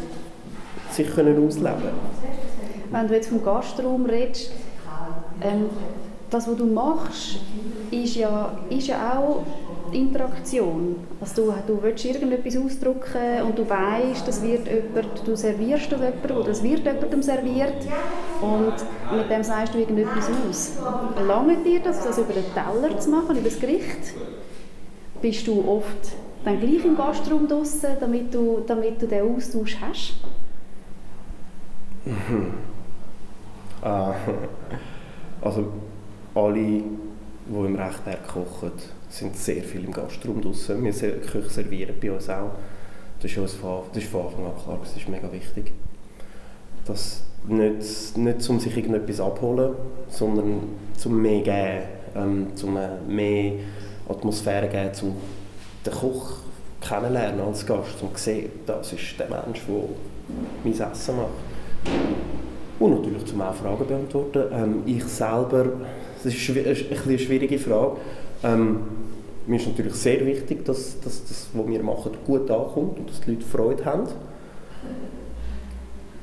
sich 0.92 1.14
können 1.14 1.46
ausleben 1.46 1.92
Wenn 2.92 3.08
du 3.08 3.14
jetzt 3.14 3.30
vom 3.30 3.44
Gastraum 3.44 4.06
redest, 4.06 4.52
ähm, 5.42 5.66
das, 6.30 6.48
was 6.48 6.56
du 6.58 6.66
machst, 6.66 7.40
ist 7.92 8.16
ja, 8.16 8.58
ist 8.70 8.88
ja 8.88 9.18
auch 9.18 9.44
Interaktion. 9.94 10.96
Also 11.20 11.52
du, 11.52 11.54
du 11.68 11.84
willst 11.84 12.06
irgendetwas 12.06 12.58
ausdrücken 12.58 13.44
und 13.46 13.58
du 13.58 13.70
weißt, 13.70 14.28
das 14.28 14.42
wird 14.42 14.68
jemand, 14.68 15.28
du 15.28 15.36
servierst 15.36 15.92
das 15.92 16.00
jemandem 16.00 16.38
oder 16.38 16.50
es 16.50 16.64
wird 16.64 16.86
jemandem 16.86 17.22
serviert 17.22 17.88
und 18.42 18.74
mit 19.18 19.30
dem 19.30 19.44
sagst 19.44 19.74
du 19.74 19.80
irgendetwas 19.80 20.30
aus. 20.50 20.78
Lange 21.26 21.58
dir 21.58 21.80
das, 21.80 22.04
das 22.04 22.18
über 22.18 22.34
den 22.34 22.46
Teller 22.54 23.00
zu 23.00 23.10
machen, 23.10 23.38
über 23.38 23.50
das 23.50 23.60
Gericht? 23.60 24.14
Bist 25.22 25.48
du 25.48 25.68
oft 25.68 26.16
dann 26.46 26.60
gleich 26.60 26.86
im 26.86 26.96
Gastraum 26.96 27.48
draussen, 27.48 27.92
damit 28.00 28.34
du, 28.34 28.62
damit 28.66 29.02
du 29.02 29.08
den 29.08 29.36
Austausch 29.36 29.78
hast? 29.82 30.16
Ah, 33.80 34.16
also 35.42 35.68
alle, 36.34 36.54
die 36.54 36.84
im 37.48 37.76
Rechtwerk 37.76 38.28
kochen, 38.28 38.72
sind 39.10 39.36
sehr 39.36 39.64
viel 39.64 39.86
im 39.86 39.92
Gastraum 39.92 40.42
draußen. 40.42 40.84
Wir 40.84 40.92
Köche 40.92 41.50
servieren 41.50 41.96
bei 42.02 42.12
uns 42.12 42.30
auch 42.30 42.52
das 43.22 43.32
ist, 43.32 43.56
von, 43.56 43.82
das 43.94 44.04
ist 44.04 44.12
von 44.12 44.26
Anfang 44.26 44.46
an 44.46 44.52
klar, 44.64 44.80
das 44.82 44.96
ist 44.96 45.10
mega 45.10 45.32
wichtig. 45.32 45.74
Das 46.86 47.24
nicht, 47.48 48.18
nicht 48.18 48.50
um 48.50 48.60
sich 48.60 48.76
irgendetwas 48.78 49.20
abholen, 49.20 49.74
sondern 50.10 50.62
zum 50.96 51.22
mehr 51.22 51.42
geben, 51.42 51.88
ähm, 52.16 52.48
zum 52.56 52.78
mehr 53.08 53.54
Atmosphäre 54.08 54.68
geben, 54.68 54.94
zum 54.94 55.16
den 55.86 55.94
Koch 55.94 56.38
kennenlernen 56.82 57.42
als 57.42 57.66
Gast, 57.66 58.02
um 58.02 58.16
zu 58.16 58.24
sehen, 58.24 58.52
das 58.66 58.94
ist 58.94 59.20
der 59.20 59.30
Mensch, 59.30 59.62
der 59.68 59.84
mein 60.64 60.92
Essen 60.92 61.16
macht. 61.16 61.30
Und 62.80 62.92
natürlich 62.92 63.26
zum 63.26 63.42
auch 63.42 63.56
Fragen 63.56 63.88
beantworten. 63.88 64.44
Ähm, 64.52 64.84
ich 64.86 65.04
selber, 65.06 65.66
das 66.24 66.34
ist 66.34 66.50
eine 66.50 67.20
schwierige 67.20 67.58
Frage. 67.58 67.98
Ähm, 68.44 68.80
mir 69.48 69.58
ist 69.60 69.68
natürlich 69.68 69.94
sehr 69.94 70.26
wichtig, 70.26 70.66
dass, 70.66 71.00
dass 71.00 71.24
das, 71.26 71.48
was 71.54 71.68
wir 71.68 71.82
machen, 71.82 72.12
gut 72.26 72.52
ankommt 72.52 73.00
und 73.00 73.10
dass 73.10 73.22
die 73.22 73.32
Leute 73.32 73.46
Freude 73.46 73.86
haben. 73.86 74.08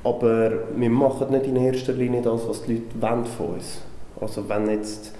Aber 0.04 0.52
wir 0.76 0.90
machen 0.90 1.30
nicht 1.30 1.46
in 1.46 1.56
erster 1.56 1.94
Linie 1.94 2.20
das, 2.20 2.46
was 2.46 2.62
die 2.62 2.74
Leute 2.74 3.00
wollen 3.00 3.24
von 3.24 3.46
uns. 3.54 3.80
Also 4.20 4.46
wenn 4.48 4.68
jetzt, 4.68 5.12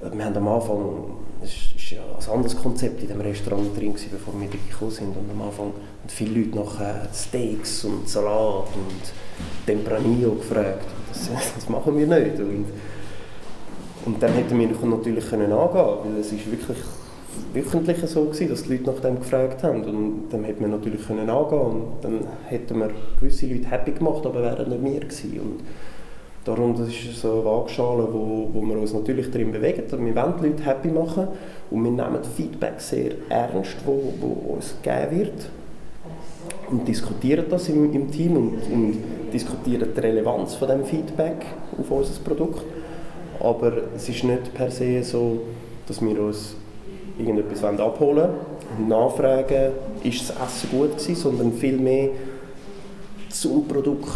wir 0.00 0.24
haben 0.24 0.36
am 0.36 0.48
Anfang, 0.48 1.16
es 1.42 1.50
ist 1.76 1.90
ja 1.90 2.00
ein 2.00 2.34
anderes 2.34 2.56
Konzept 2.56 3.02
in 3.02 3.08
dem 3.08 3.20
Restaurant 3.20 3.76
drin 3.76 3.92
gewesen, 3.92 4.08
bevor 4.10 4.32
wir 4.40 4.48
gekommen 4.48 4.90
sind 4.90 5.14
und 5.14 5.30
am 5.30 5.42
Anfang 5.42 5.66
haben 5.66 6.08
viele 6.08 6.40
Leute 6.40 6.56
nach 6.56 6.80
äh, 6.80 6.94
Steaks 7.12 7.84
und 7.84 8.08
Salat 8.08 8.68
und 8.74 9.66
Tempranillo 9.66 10.32
gefragt. 10.36 10.86
Das, 11.12 11.28
das 11.54 11.68
machen 11.68 11.98
wir 11.98 12.06
nicht. 12.06 12.38
Und, 12.38 12.64
und 14.08 14.22
dann 14.22 14.32
hätten 14.32 14.58
wir 14.58 14.68
natürlich 14.86 15.28
können 15.28 15.52
angehen 15.52 15.84
weil 16.04 16.20
es 16.20 16.32
ist 16.32 16.50
wirklich 16.50 16.78
wöchentlich 17.52 17.98
so 18.06 18.24
gewesen, 18.24 18.48
dass 18.48 18.62
die 18.62 18.72
Leute 18.72 18.90
nach 18.90 19.00
dem 19.00 19.18
gefragt 19.18 19.62
haben 19.62 19.84
und 19.84 20.30
dann 20.30 20.44
hätte 20.44 20.62
man 20.62 20.70
natürlich 20.70 21.06
können 21.06 21.28
angehen 21.28 21.60
und 21.60 21.82
dann 22.00 22.20
hätten 22.46 22.80
wir 22.80 22.90
gewisse 23.20 23.46
Leute 23.46 23.70
happy 23.70 23.92
gemacht, 23.92 24.24
aber 24.24 24.42
wären 24.42 24.70
nicht 24.70 24.82
wir 24.82 25.00
gewesen. 25.00 25.40
Und 25.40 25.60
darum 26.44 26.74
das 26.76 26.88
ist 26.88 27.20
so 27.20 27.32
eine 27.32 27.44
Waagschale, 27.44 28.08
wo, 28.10 28.48
wo 28.52 28.62
wir 28.62 28.78
uns 28.78 28.94
natürlich 28.94 29.30
darin 29.30 29.52
bewegen. 29.52 29.84
Wir 29.90 30.16
wollen 30.16 30.34
die 30.40 30.46
Leute 30.46 30.64
happy 30.64 30.88
machen 30.88 31.28
und 31.70 31.84
wir 31.84 31.90
nehmen 31.90 32.24
Feedback 32.34 32.80
sehr 32.80 33.12
ernst, 33.28 33.76
wo, 33.84 34.14
wo 34.20 34.54
uns 34.54 34.74
gegeben 34.82 35.18
wird 35.18 35.50
und 36.70 36.88
diskutieren 36.88 37.44
das 37.50 37.68
im, 37.68 37.92
im 37.92 38.10
Team 38.10 38.36
und, 38.36 38.72
und 38.72 38.98
diskutieren 39.32 39.90
die 39.94 40.00
Relevanz 40.00 40.54
von 40.54 40.68
dem 40.68 40.84
Feedback 40.84 41.44
auf 41.78 41.90
unser 41.90 42.20
Produkt. 42.22 42.64
Aber 43.40 43.72
es 43.94 44.08
ist 44.08 44.24
nicht 44.24 44.52
per 44.54 44.70
se 44.70 45.02
so, 45.02 45.40
dass 45.86 46.00
wir 46.02 46.20
uns 46.20 46.56
irgendetwas 47.18 47.64
abholen 47.64 48.28
wollen, 48.78 48.88
nachfragen, 48.88 49.72
ist 50.02 50.28
das 50.28 50.30
Essen 50.30 50.70
gut 50.70 50.92
gewesen, 50.92 51.14
sondern 51.14 51.52
vielmehr 51.52 52.10
zum 53.30 53.66
Produkt 53.66 54.08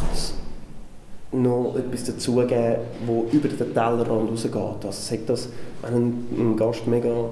noch 1.33 1.75
etwas 1.76 2.05
dazugeben, 2.05 2.76
das 3.07 3.33
über 3.33 3.49
den 3.49 3.73
Tellerrand 3.73 4.31
rausgeht. 4.31 4.55
Also 4.55 4.91
sagt 4.91 5.29
das, 5.29 5.49
wenn 5.83 5.95
ein, 5.95 6.57
Gast 6.57 6.87
mega 6.87 7.31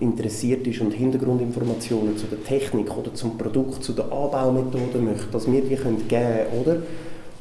interessiert 0.00 0.66
ist 0.66 0.80
und 0.80 0.92
Hintergrundinformationen 0.92 2.16
zu 2.16 2.26
der 2.26 2.42
Technik 2.42 2.96
oder 2.96 3.12
zum 3.14 3.36
Produkt, 3.36 3.84
zu 3.84 3.92
der 3.92 4.06
Anbaumethode 4.06 4.98
möchte, 4.98 5.26
dass 5.30 5.50
wir 5.50 5.60
die 5.60 5.68
geben 5.68 6.08
können, 6.08 6.46
oder? 6.62 6.76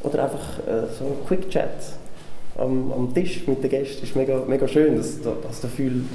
Oder 0.03 0.23
einfach 0.23 0.59
äh, 0.67 0.87
so 0.99 1.05
ein 1.05 1.25
Quick 1.25 1.49
Chat 1.49 1.69
am, 2.57 2.91
am, 2.91 3.13
Tisch 3.13 3.47
mit 3.47 3.63
den 3.63 3.69
Gästen 3.69 4.03
ist 4.03 4.15
mega, 4.15 4.41
mega 4.47 4.67
schön. 4.67 4.97
Das, 4.97 5.21
das, 5.21 5.61
das 5.61 5.71
fühlt, 5.71 6.05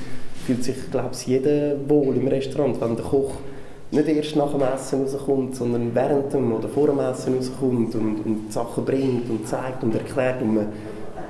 fühlt 0.47 0.65
sich, 0.65 0.91
glaube 0.91 1.11
ich, 1.13 1.27
jeder 1.27 1.77
wohl 1.89 2.17
im 2.17 2.29
Restaurant, 2.29 2.81
wenn 2.81 2.97
der 2.97 3.05
Koch 3.05 3.33
nicht 3.91 4.09
erst 4.09 4.37
nach 4.37 4.53
dem 4.53 4.63
Essen 4.63 5.03
rauskommt, 5.03 5.57
sondern 5.57 5.95
während 5.95 6.33
dem 6.33 6.53
oder 6.53 6.69
vor 6.69 6.89
dem 6.89 6.99
Essen 7.01 7.37
rauskommt 7.37 7.95
und, 7.95 8.27
und 8.27 8.53
Sachen 8.53 8.85
bringt 8.85 9.31
und 9.31 9.49
zeigt 9.49 9.83
und 9.83 9.95
erklärt 9.95 10.43
und 10.43 10.55
man 10.55 10.67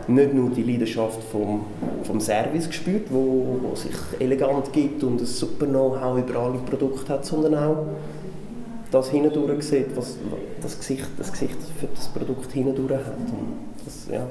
nicht 0.09 0.33
nur 0.33 0.50
die 0.50 0.62
Leidenschaft 0.62 1.23
vom, 1.31 1.67
vom 2.03 2.21
Service 2.21 2.69
spürt, 2.73 3.12
wo, 3.12 3.59
wo 3.62 3.75
sich 3.77 3.95
elegant 4.19 4.73
gibt 4.73 5.05
und 5.05 5.21
ein 5.21 5.27
super 5.27 5.67
Know-how 5.67 6.19
über 6.19 6.41
alle 6.41 6.59
Produkte 6.59 7.12
hat, 7.12 7.27
sondern 7.27 7.55
auch 7.55 7.87
das 8.91 9.11
hindurch 9.11 9.62
sieht, 9.65 9.95
was 9.95 10.17
das 10.62 10.79
Gesicht, 10.79 11.07
das 11.19 11.31
Gesicht 11.31 11.59
für 11.79 11.88
das 11.95 12.09
Produkt 12.09 12.50
hindurch 12.53 12.91
hat. 12.91 13.19
Und 13.19 13.85
das, 13.85 14.09
ja, 14.11 14.27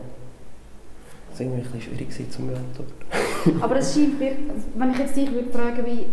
das 1.37 1.45
war 1.45 1.53
irgendwie 1.53 1.67
ein 1.67 1.71
bisschen 1.71 1.97
schwierig 1.97 2.31
zu 2.31 2.41
beantworten. 2.41 3.61
Aber 3.61 3.75
es 3.77 3.93
scheint 3.93 4.19
mir, 4.19 4.31
wenn 4.75 4.91
ich 4.91 4.97
jetzt 4.97 5.15
dich 5.15 5.31
würde 5.31 5.51
fragen, 5.51 5.85
wie, 5.85 6.05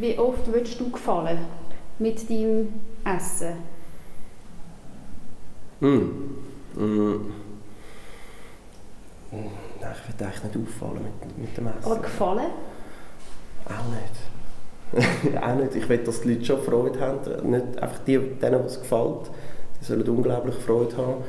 wie 0.00 0.18
oft 0.18 0.46
würdest 0.52 0.80
du 0.80 0.90
gefallen 0.90 1.38
mit 1.98 2.28
deinem 2.28 2.68
Essen? 3.04 3.52
Hm. 5.80 6.12
Hm. 6.76 7.32
Nein, 9.30 9.50
ich 9.80 10.12
würde 10.12 10.24
eigentlich 10.24 10.44
nicht 10.44 10.68
auffallen 10.68 11.02
mit, 11.02 11.38
mit 11.38 11.56
dem 11.56 11.66
Essen. 11.66 11.84
Aber 11.84 11.96
gefallen? 12.00 12.50
Auch 13.66 13.84
nicht. 13.90 15.42
auch 15.42 15.54
nicht. 15.56 15.76
Ich 15.76 15.88
will, 15.88 15.98
dass 15.98 16.20
die 16.22 16.34
Leute 16.34 16.44
schon 16.44 16.62
Freude 16.62 17.00
haben. 17.00 17.50
Nicht 17.50 17.78
einfach 17.78 17.98
die, 18.06 18.18
denen, 18.18 18.64
was 18.64 18.80
gefällt. 18.80 19.30
Die 19.80 19.84
sollen 19.84 20.08
unglaublich 20.08 20.54
Freude 20.54 20.96
haben. 20.96 21.24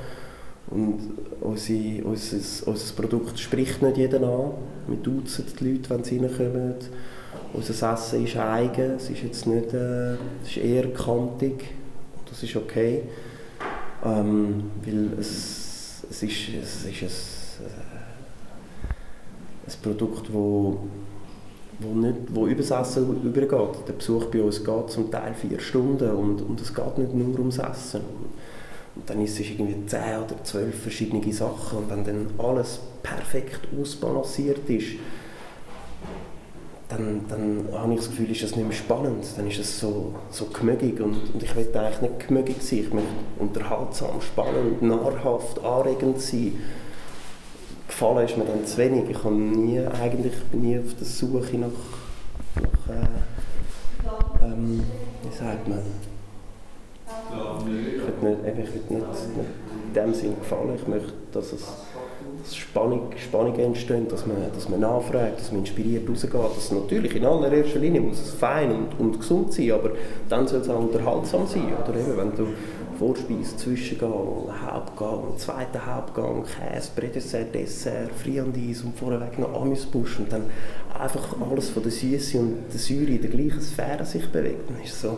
Und 0.72 1.00
unsere, 1.41 2.03
unser, 2.03 2.67
unser 2.67 2.93
Produkt 2.95 3.39
spricht 3.39 3.81
nicht 3.81 3.98
jeden 3.98 4.24
an. 4.24 4.51
Wir 4.88 4.98
duzen 4.98 5.45
die 5.60 5.72
Leute, 5.72 5.89
wenn 5.91 6.03
sie 6.03 6.17
reinkommen. 6.17 6.75
Unser 7.53 7.93
Essen 7.93 8.25
ist 8.25 8.38
eigen. 8.38 8.91
Es 8.91 9.10
ist 9.10 9.24
jetzt 9.24 9.48
nicht, 9.48 9.74
äh, 9.74 10.13
es 10.43 10.50
ist 10.50 10.57
eher 10.57 10.91
kantig. 10.91 11.65
Das 12.29 12.41
ist 12.41 12.55
okay. 12.55 13.03
Ähm, 14.03 14.72
weil 14.84 15.19
es, 15.19 16.03
es 16.10 16.24
ist, 16.24 16.50
es 16.62 16.86
ist 16.86 16.86
ein, 16.86 17.65
äh, 17.65 17.72
ein 19.67 19.81
Produkt, 19.81 20.34
wo 20.34 20.79
wo, 21.79 21.93
nicht, 21.93 22.15
wo 22.29 22.48
über 22.48 22.62
das 22.62 22.72
Essen 22.72 23.22
übergeht. 23.24 23.88
Der 23.88 23.93
Besuch 23.93 24.25
bei 24.25 24.41
uns 24.41 24.63
geht 24.63 24.89
zum 24.89 25.12
Teil 25.12 25.34
vier 25.34 25.60
Stunden 25.60 26.10
und, 26.12 26.41
und 26.41 26.62
es 26.62 26.74
geht 26.74 26.98
nicht 26.98 27.13
nur 27.13 27.38
ums 27.39 27.57
Essen. 27.57 28.01
Und 28.96 29.10
dann 29.10 29.22
ist 29.22 29.40
es 29.40 29.50
irgendwie 29.50 29.86
zehn 29.88 30.20
oder 30.25 30.44
zwölf 30.44 30.82
verschiedene 30.82 31.34
Sachen 31.34 31.80
und 31.80 31.90
wenn 31.90 32.06
dann 32.06 32.28
alles 32.38 32.80
perfekt 33.04 33.68
ausbalanciert 33.80 34.70
ist, 34.70 34.98
dann, 36.88 37.22
dann 37.28 37.68
habe 37.74 37.94
ich 37.94 38.00
das 38.00 38.10
Gefühl, 38.10 38.32
ist 38.32 38.44
das 38.44 38.56
nicht 38.56 38.68
mehr 38.68 38.75
spannend. 38.75 39.25
Dann 39.36 39.48
ist 39.48 39.60
es 39.60 39.80
so, 39.80 40.14
so 40.30 40.46
gemögig 40.46 41.00
und, 41.02 41.34
und 41.34 41.44
ich 41.44 41.56
will 41.56 41.68
eigentlich 41.74 42.02
nicht 42.02 42.28
gemögig 42.28 42.62
sein. 42.62 42.80
Ich 42.80 42.94
möchte 42.94 43.10
unterhaltsam, 43.40 44.22
spannend, 44.22 44.82
nahrhaft, 44.82 45.64
anregend 45.64 46.22
sein. 46.22 46.54
Gefallen 47.88 48.25
ist 48.25 48.38
mir 48.38 48.46
dann 48.46 48.66
zu 48.66 48.78
wenig. 48.78 49.10
Ich 49.10 49.24
habe 49.24 49.36
nie, 49.36 49.80
eigentlich 49.80 50.34
bin 50.52 50.62
nie 50.62 50.80
auf 50.80 50.94
der 50.98 51.08
Suche 51.08 51.58
nach, 51.58 51.70
nach 52.56 52.96
äh, 52.96 54.46
ähm, 54.46 54.84
wie 55.24 55.36
sagt 55.36 55.68
man, 55.68 55.80
ich 57.32 58.22
will 58.22 58.32
nicht, 58.32 58.60
ich 58.60 58.89
will 58.89 58.98
nicht, 58.98 59.08
in 59.88 59.94
dem 59.94 60.13
Sinn 60.13 60.36
gefallen. 60.39 60.75
Ich 60.75 60.88
möchte, 60.88 61.13
dass 61.32 61.53
es 61.53 61.74
dass 62.46 62.55
Spannung, 62.55 63.10
Spannung 63.17 63.58
entsteht, 63.58 64.12
dass 64.12 64.25
man, 64.25 64.38
dass 64.53 64.70
man 64.70 64.79
nachfragt, 64.79 65.39
dass 65.39 65.51
man 65.51 65.62
inspiriert 65.62 66.08
rausgeht. 66.08 66.34
Das 66.34 66.72
natürlich 66.72 67.15
in 67.15 67.25
allererster 67.25 67.79
Linie 67.79 68.01
muss 68.01 68.22
es 68.22 68.32
fein 68.32 68.72
und, 68.72 69.00
und 69.00 69.20
gesund 69.20 69.53
sein, 69.53 69.72
aber 69.72 69.91
dann 70.29 70.48
soll 70.48 70.62
es 70.62 70.70
auch 70.70 70.79
unterhaltsam 70.79 71.48
sein. 71.48 71.74
Oder 71.84 72.00
eben, 72.00 72.17
wenn 72.17 72.36
du 72.36 72.48
Vorspeise, 73.00 73.58
Zwischengang, 73.58 74.48
Hauptgang, 74.65 75.38
zweiter 75.38 75.86
Hauptgang, 75.86 76.44
Käse, 76.44 76.89
Prädessert, 76.96 77.53
Dessert, 77.53 78.12
Friandis 78.12 78.84
und 78.84 78.98
vorweg 78.98 79.39
noch 79.39 79.62
Amüsbusch 79.62 80.20
und 80.20 80.32
dann 80.32 80.44
einfach 80.98 81.36
alles 81.50 81.70
von 81.70 81.84
der 81.84 81.91
Süße 81.91 82.38
und 82.38 82.58
der 82.72 82.79
Säure 82.79 83.12
in 83.12 83.22
der 83.22 83.32
gleichen 83.32 83.62
Sphäre 83.62 84.05
sich 84.05 84.29
bewegt, 84.29 84.70
dann 84.70 84.82
ist 84.84 85.01
so 85.01 85.17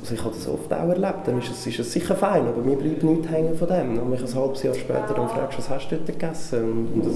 also 0.00 0.14
ich 0.14 0.24
habe 0.24 0.34
das 0.34 0.48
oft 0.48 0.72
auch 0.72 0.88
erlebt, 0.88 1.26
dann 1.26 1.38
ist 1.38 1.50
es, 1.50 1.66
ist 1.66 1.78
es 1.78 1.92
sicher 1.92 2.16
fein, 2.16 2.46
aber 2.46 2.60
mir 2.60 2.76
bleibt 2.76 3.02
nichts 3.02 3.28
hängen 3.28 3.56
von 3.56 3.68
dem. 3.68 3.98
Und 3.98 4.10
mich 4.10 4.20
ein 4.20 4.34
halbes 4.34 4.62
Jahr 4.62 4.74
später 4.74 5.14
dann 5.14 5.28
fragst, 5.28 5.58
was 5.58 5.70
hast 5.70 5.88
du 5.90 5.96
dort 5.96 6.06
gegessen? 6.06 6.64
Und, 6.64 6.88
und 6.94 7.06
das, 7.06 7.14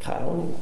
keine 0.00 0.20
Ahnung, 0.20 0.54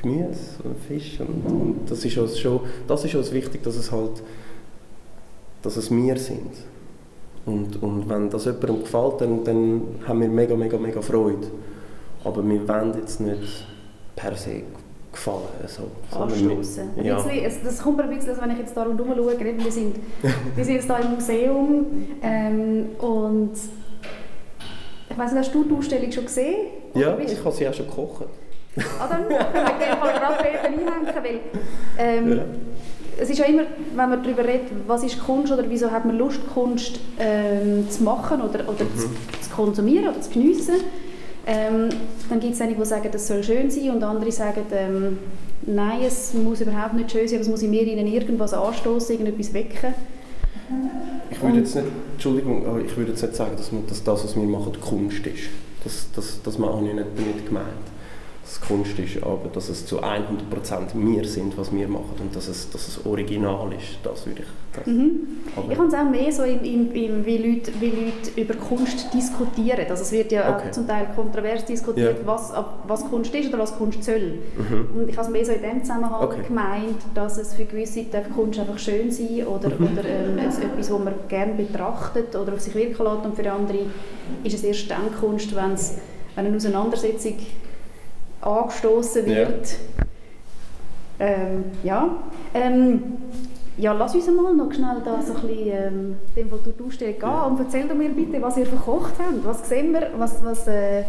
Gemüse 0.00 0.62
und 0.62 0.78
Fisch. 0.86 1.20
Und, 1.20 1.50
und, 1.50 1.90
das 1.90 2.04
ist 2.04 2.18
uns 2.18 2.38
schon, 2.38 2.60
das 2.86 3.04
ist 3.04 3.14
uns 3.14 3.32
wichtig, 3.32 3.62
dass 3.62 3.76
es 3.76 3.90
halt, 3.90 4.22
dass 5.62 5.76
es 5.76 5.90
wir 5.90 6.18
sind. 6.18 6.52
Und, 7.46 7.82
und 7.82 8.08
wenn 8.08 8.28
das 8.30 8.44
jemandem 8.44 8.80
gefällt, 8.80 9.20
dann, 9.20 9.44
dann 9.44 9.82
haben 10.06 10.20
wir 10.20 10.28
mega, 10.28 10.54
mega, 10.54 10.76
mega 10.78 11.00
Freude. 11.00 11.46
Aber 12.24 12.46
wir 12.46 12.68
wollen 12.68 12.94
jetzt 12.98 13.20
nicht 13.20 13.66
per 14.16 14.34
se 14.36 14.62
gefallen. 15.14 15.48
Also, 15.62 15.82
Anstoßen. 16.10 16.90
Ja. 17.02 17.24
das 17.64 17.82
kommt 17.82 17.96
mir 17.96 18.04
ein 18.04 18.10
bisschen, 18.10 18.30
also 18.30 18.42
wenn 18.42 18.50
ich 18.50 18.58
jetzt 18.58 18.76
da 18.76 18.82
rundherum 18.82 19.14
schaue, 19.16 19.38
wir 19.38 19.72
sind, 19.72 19.96
wir 20.54 20.64
sind 20.64 20.74
jetzt 20.74 20.86
hier 20.86 20.98
im 20.98 21.14
Museum 21.14 21.86
ähm, 22.22 22.86
und 22.98 23.52
ich 25.10 25.18
weiss 25.18 25.32
nicht, 25.32 25.40
hast 25.40 25.54
du 25.54 25.64
die 25.64 25.74
Ausstellung 25.74 26.12
schon 26.12 26.24
gesehen? 26.24 26.56
Ja, 26.94 27.16
ich 27.18 27.44
habe 27.44 27.54
sie 27.54 27.68
auch 27.68 27.74
schon 27.74 27.86
gekocht. 27.86 28.26
Ah, 28.76 29.06
dann 29.08 29.28
den 29.28 29.38
Fall 29.38 30.12
gerade 30.12 30.60
einhängen, 30.64 31.06
weil 31.06 31.40
ähm, 31.96 32.36
ja. 32.36 32.44
es 33.20 33.30
ist 33.30 33.38
ja 33.38 33.44
immer, 33.44 33.62
wenn 33.94 34.08
man 34.08 34.22
darüber 34.22 34.44
redet, 34.44 34.68
was 34.86 35.04
ist 35.04 35.24
Kunst 35.24 35.52
oder 35.52 35.64
wieso 35.68 35.90
hat 35.90 36.04
man 36.04 36.18
Lust, 36.18 36.40
Kunst 36.52 36.98
ähm, 37.20 37.88
zu 37.88 38.02
machen 38.02 38.42
oder, 38.42 38.68
oder 38.68 38.84
mhm. 38.84 38.98
zu, 38.98 39.08
zu, 39.40 39.50
konsumieren 39.54 40.08
oder 40.08 40.20
zu 40.20 40.30
geniessen, 40.30 40.74
ähm, 41.46 41.88
dann 42.28 42.40
gibt 42.40 42.54
es 42.54 42.60
einige, 42.60 42.80
die 42.80 42.86
sagen, 42.86 43.08
das 43.10 43.26
soll 43.26 43.42
schön 43.42 43.70
sein 43.70 43.90
und 43.90 44.02
andere 44.02 44.32
sagen, 44.32 44.62
ähm, 44.72 45.18
nein, 45.66 46.00
es 46.06 46.34
muss 46.34 46.60
überhaupt 46.60 46.94
nicht 46.94 47.10
schön 47.10 47.26
sein, 47.28 47.36
aber 47.36 47.42
es 47.42 47.48
muss 47.48 47.62
in 47.62 47.70
mir 47.70 47.82
ihnen 47.82 48.06
irgendwas 48.06 48.52
anstoßen, 48.52 49.14
irgendetwas 49.16 49.52
wecken. 49.52 49.94
Ich 51.30 51.42
würde 51.42 51.58
jetzt 51.58 51.74
nicht, 51.74 51.86
Entschuldigung, 52.14 52.66
aber 52.66 52.80
ich 52.80 52.96
würde 52.96 53.10
jetzt 53.12 53.22
nicht 53.22 53.34
sagen, 53.34 53.52
dass, 53.56 53.70
dass 53.88 54.02
das, 54.02 54.24
was 54.24 54.36
wir 54.36 54.42
machen, 54.44 54.72
Kunst 54.80 55.26
ist. 55.26 55.50
Das, 55.82 56.06
das, 56.16 56.40
das 56.42 56.58
habe 56.58 56.86
ich 56.86 56.94
nicht 56.94 57.06
damit 57.16 57.46
gemeint 57.46 57.93
dass 58.44 58.52
es 58.52 58.60
Kunst 58.60 58.98
ist, 58.98 59.22
aber 59.22 59.48
dass 59.50 59.70
es 59.70 59.86
zu 59.86 60.02
100% 60.02 60.20
wir 60.94 61.24
sind, 61.24 61.56
was 61.56 61.72
wir 61.72 61.88
machen 61.88 62.14
und 62.20 62.36
dass 62.36 62.48
es, 62.48 62.68
dass 62.68 62.88
es 62.88 63.06
original 63.06 63.72
ist, 63.72 63.98
das 64.02 64.26
würde 64.26 64.42
ich 64.42 64.48
das 64.76 64.86
mhm. 64.86 65.20
Ich 65.70 65.78
habe 65.78 65.88
es 65.88 65.94
auch 65.94 66.10
mehr 66.10 66.30
so, 66.30 66.42
im, 66.42 66.62
im, 66.62 66.92
im, 66.92 67.24
wie, 67.24 67.38
Leute, 67.38 67.72
wie 67.80 67.90
Leute 67.90 68.38
über 68.38 68.54
Kunst 68.54 69.14
diskutieren. 69.14 69.86
Also 69.88 70.02
es 70.02 70.12
wird 70.12 70.30
ja 70.32 70.56
okay. 70.56 70.70
zum 70.72 70.86
Teil 70.86 71.08
kontrovers 71.14 71.64
diskutiert, 71.64 72.18
yeah. 72.18 72.26
was, 72.26 72.52
was 72.86 73.04
Kunst 73.08 73.34
ist 73.34 73.48
oder 73.48 73.60
was 73.60 73.78
Kunst 73.78 74.04
soll. 74.04 74.40
Mhm. 74.58 74.88
Und 74.94 75.08
ich 75.08 75.16
habe 75.16 75.26
es 75.26 75.32
mehr 75.32 75.44
so 75.46 75.52
in 75.52 75.62
dem 75.62 75.80
Zusammenhang 75.82 76.24
okay. 76.24 76.42
gemeint, 76.46 76.98
dass 77.14 77.38
es 77.38 77.54
für 77.54 77.64
gewisse 77.64 78.04
darf 78.04 78.28
Kunst 78.34 78.58
einfach 78.58 78.78
schön 78.78 79.10
sein 79.10 79.46
oder, 79.46 79.70
mhm. 79.70 79.92
oder 79.92 80.04
ähm, 80.06 80.38
etwas, 80.38 80.90
was 80.90 80.98
man 80.98 81.14
gerne 81.28 81.54
betrachtet 81.54 82.36
oder 82.36 82.52
auf 82.52 82.60
sich 82.60 82.74
wirken 82.74 83.04
lässt 83.04 83.24
und 83.24 83.36
für 83.36 83.50
andere 83.50 83.78
ist 84.42 84.54
es 84.54 84.64
erst 84.64 84.90
dann 84.90 85.14
Kunst, 85.18 85.54
wenn 85.54 85.72
es 85.72 85.94
wenn 86.34 86.46
eine 86.46 86.56
Auseinandersetzung 86.56 87.36
angestoßen 88.44 89.26
wird. 89.26 89.76
Ja. 91.18 91.26
Ähm, 91.26 91.64
ja. 91.82 92.16
Ähm, 92.54 93.02
ja, 93.76 93.92
lass 93.92 94.14
uns 94.14 94.26
mal 94.28 94.54
noch 94.54 94.72
schnell 94.72 95.02
da 95.04 95.20
so 95.20 95.34
ein 95.34 95.40
bisschen 95.40 95.66
ähm, 95.66 96.16
dem, 96.36 96.50
was 96.50 96.60
du 96.62 96.84
ausstellst, 96.84 97.20
gehen 97.20 97.30
und 97.30 97.58
erzähl 97.58 97.92
mir 97.94 98.10
bitte, 98.10 98.40
was 98.40 98.56
ihr 98.56 98.66
verkocht 98.66 99.14
habt. 99.18 99.44
Was 99.44 99.68
sehen 99.68 99.92
wir? 99.92 100.10
Was, 100.16 100.44
was, 100.44 100.68
äh 100.68 101.02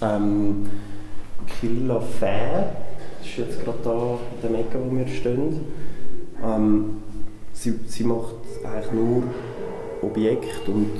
ähm, 0.00 0.68
Killa 1.46 2.00
Fair, 2.00 2.70
das 3.18 3.28
ist 3.28 3.36
jetzt 3.38 3.64
gerade 3.64 3.78
da 3.82 3.90
in 3.90 4.42
der 4.42 4.50
Mecke, 4.50 4.78
wo 4.78 4.96
wir 4.96 5.06
stehen. 5.06 5.60
Ähm, 6.42 7.02
sie, 7.52 7.78
sie 7.86 8.04
macht 8.04 8.34
eigentlich 8.64 8.92
nur 8.92 9.22
Objekte 10.02 10.70
und 10.70 10.92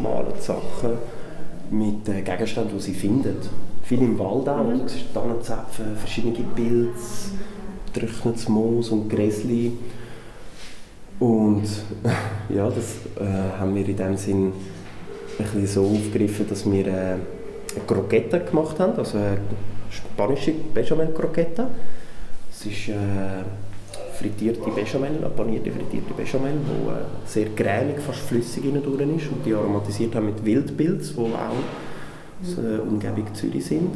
malt 0.00 0.40
Sachen 0.42 0.98
mit 1.70 2.04
Gegenständen, 2.04 2.76
die 2.76 2.82
sie 2.82 2.94
findet 2.94 3.48
viel 3.82 4.02
im 4.02 4.18
Wald 4.18 4.48
auch. 4.48 4.64
Mhm. 4.64 4.80
Du 4.80 4.88
siehst 4.88 5.12
Tannenzapfen, 5.14 5.96
verschiedene 5.96 6.34
Pilze, 6.54 7.32
trocknetes 7.92 8.48
Moos 8.48 8.90
und 8.90 9.08
Gräsli. 9.08 9.72
Und 11.18 11.64
ja, 12.48 12.68
das 12.68 12.96
äh, 13.20 13.58
haben 13.58 13.74
wir 13.74 13.86
in 13.86 13.96
dem 13.96 14.16
Sinn 14.16 14.52
ein 15.38 15.44
bisschen 15.44 15.66
so 15.66 15.84
aufgegriffen, 15.84 16.48
dass 16.48 16.70
wir 16.70 16.86
äh, 16.86 16.90
eine 16.90 17.20
Croqueta 17.86 18.38
gemacht 18.38 18.78
haben, 18.80 18.96
also 18.96 19.18
eine 19.18 19.38
spanische 19.90 20.52
Bechamel-Croqueta. 20.74 21.68
Es 22.50 22.66
ist 22.66 22.88
äh, 22.88 23.44
frittierte 24.18 24.70
Bechamel, 24.70 25.10
eine 25.16 25.28
panierte 25.30 25.70
frittierte 25.70 26.12
Bechamel, 26.14 26.52
die 26.52 26.88
äh, 26.88 27.26
sehr 27.26 27.46
cremig, 27.54 28.00
fast 28.00 28.20
flüssig 28.20 28.64
innen 28.64 28.82
ist 29.16 29.28
und 29.30 29.44
die 29.44 29.54
aromatisiert 29.54 30.14
haben 30.14 30.26
mit 30.26 30.44
Wildpilz, 30.44 31.16
wo 31.16 31.26
auch 31.26 31.56
äh, 32.58 32.80
Umgebung 32.80 33.26
Zürich 33.34 33.64
sind. 33.64 33.90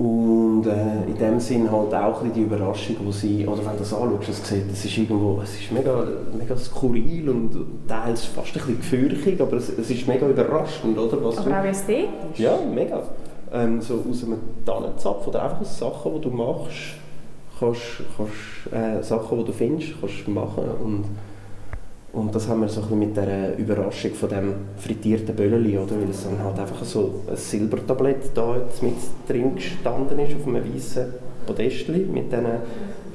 Und 0.00 0.64
äh, 0.64 1.10
in 1.10 1.18
dem 1.18 1.38
Sinn 1.38 1.70
halt 1.70 1.92
auch 1.92 2.22
die 2.34 2.40
Überraschung, 2.40 2.96
wo 3.04 3.12
sie, 3.12 3.46
oder 3.46 3.58
wenn 3.58 3.72
du 3.72 3.80
das 3.80 3.92
anschaust, 3.92 4.28
das 4.30 4.48
sieht, 4.48 4.72
es 4.72 4.82
ist 4.82 4.96
irgendwo, 4.96 5.42
es 5.42 5.60
ist 5.60 5.70
mega, 5.70 6.04
mega 6.38 6.56
skurril 6.56 7.28
und 7.28 7.86
teils 7.86 8.24
fast 8.24 8.48
ein 8.48 8.52
bisschen 8.54 8.76
gefürchtig, 8.78 9.38
aber 9.42 9.58
es, 9.58 9.68
es 9.68 9.90
ist 9.90 10.08
mega 10.08 10.26
überraschend, 10.26 10.96
oder? 10.96 11.22
Was 11.22 11.36
aber 11.36 11.50
du, 11.50 11.56
auch 11.56 11.64
ästhetisch? 11.64 12.38
Ja, 12.38 12.58
mega. 12.74 13.02
Ähm, 13.52 13.82
so 13.82 14.02
aus 14.08 14.24
einem 14.24 14.38
Tannenzapf 14.64 15.26
oder 15.26 15.42
einfach 15.42 15.60
aus 15.60 15.78
Sachen, 15.78 16.14
die 16.14 16.20
du 16.22 16.30
machst, 16.30 16.94
kannst, 17.58 17.82
kannst 18.16 18.72
äh, 18.72 19.02
Sachen, 19.02 19.38
die 19.38 19.44
du 19.44 19.52
findest, 19.52 20.00
kannst 20.00 20.26
machen 20.28 20.64
und 20.82 21.04
und 22.12 22.34
das 22.34 22.48
haben 22.48 22.60
wir 22.60 22.68
so 22.68 22.82
ein 22.82 22.98
mit 22.98 23.16
der 23.16 23.56
Überraschung 23.56 24.12
von 24.14 24.28
dem 24.28 24.54
frittierten 24.78 25.34
Bölleli, 25.34 25.78
oder? 25.78 25.92
Weil 25.92 26.10
es 26.10 26.24
dann 26.24 26.42
halt 26.42 26.58
einfach 26.58 26.84
so 26.84 27.22
ein 27.28 27.36
Silbertablett 27.36 28.30
da 28.34 28.56
jetzt 28.56 28.82
mit 28.82 28.94
drin 29.28 29.54
gestanden 29.54 30.18
ist, 30.18 30.34
auf 30.34 30.46
einem 30.46 30.74
weißen 30.74 31.06
Podestli, 31.46 32.00
mit 32.00 32.32
diesen 32.32 32.46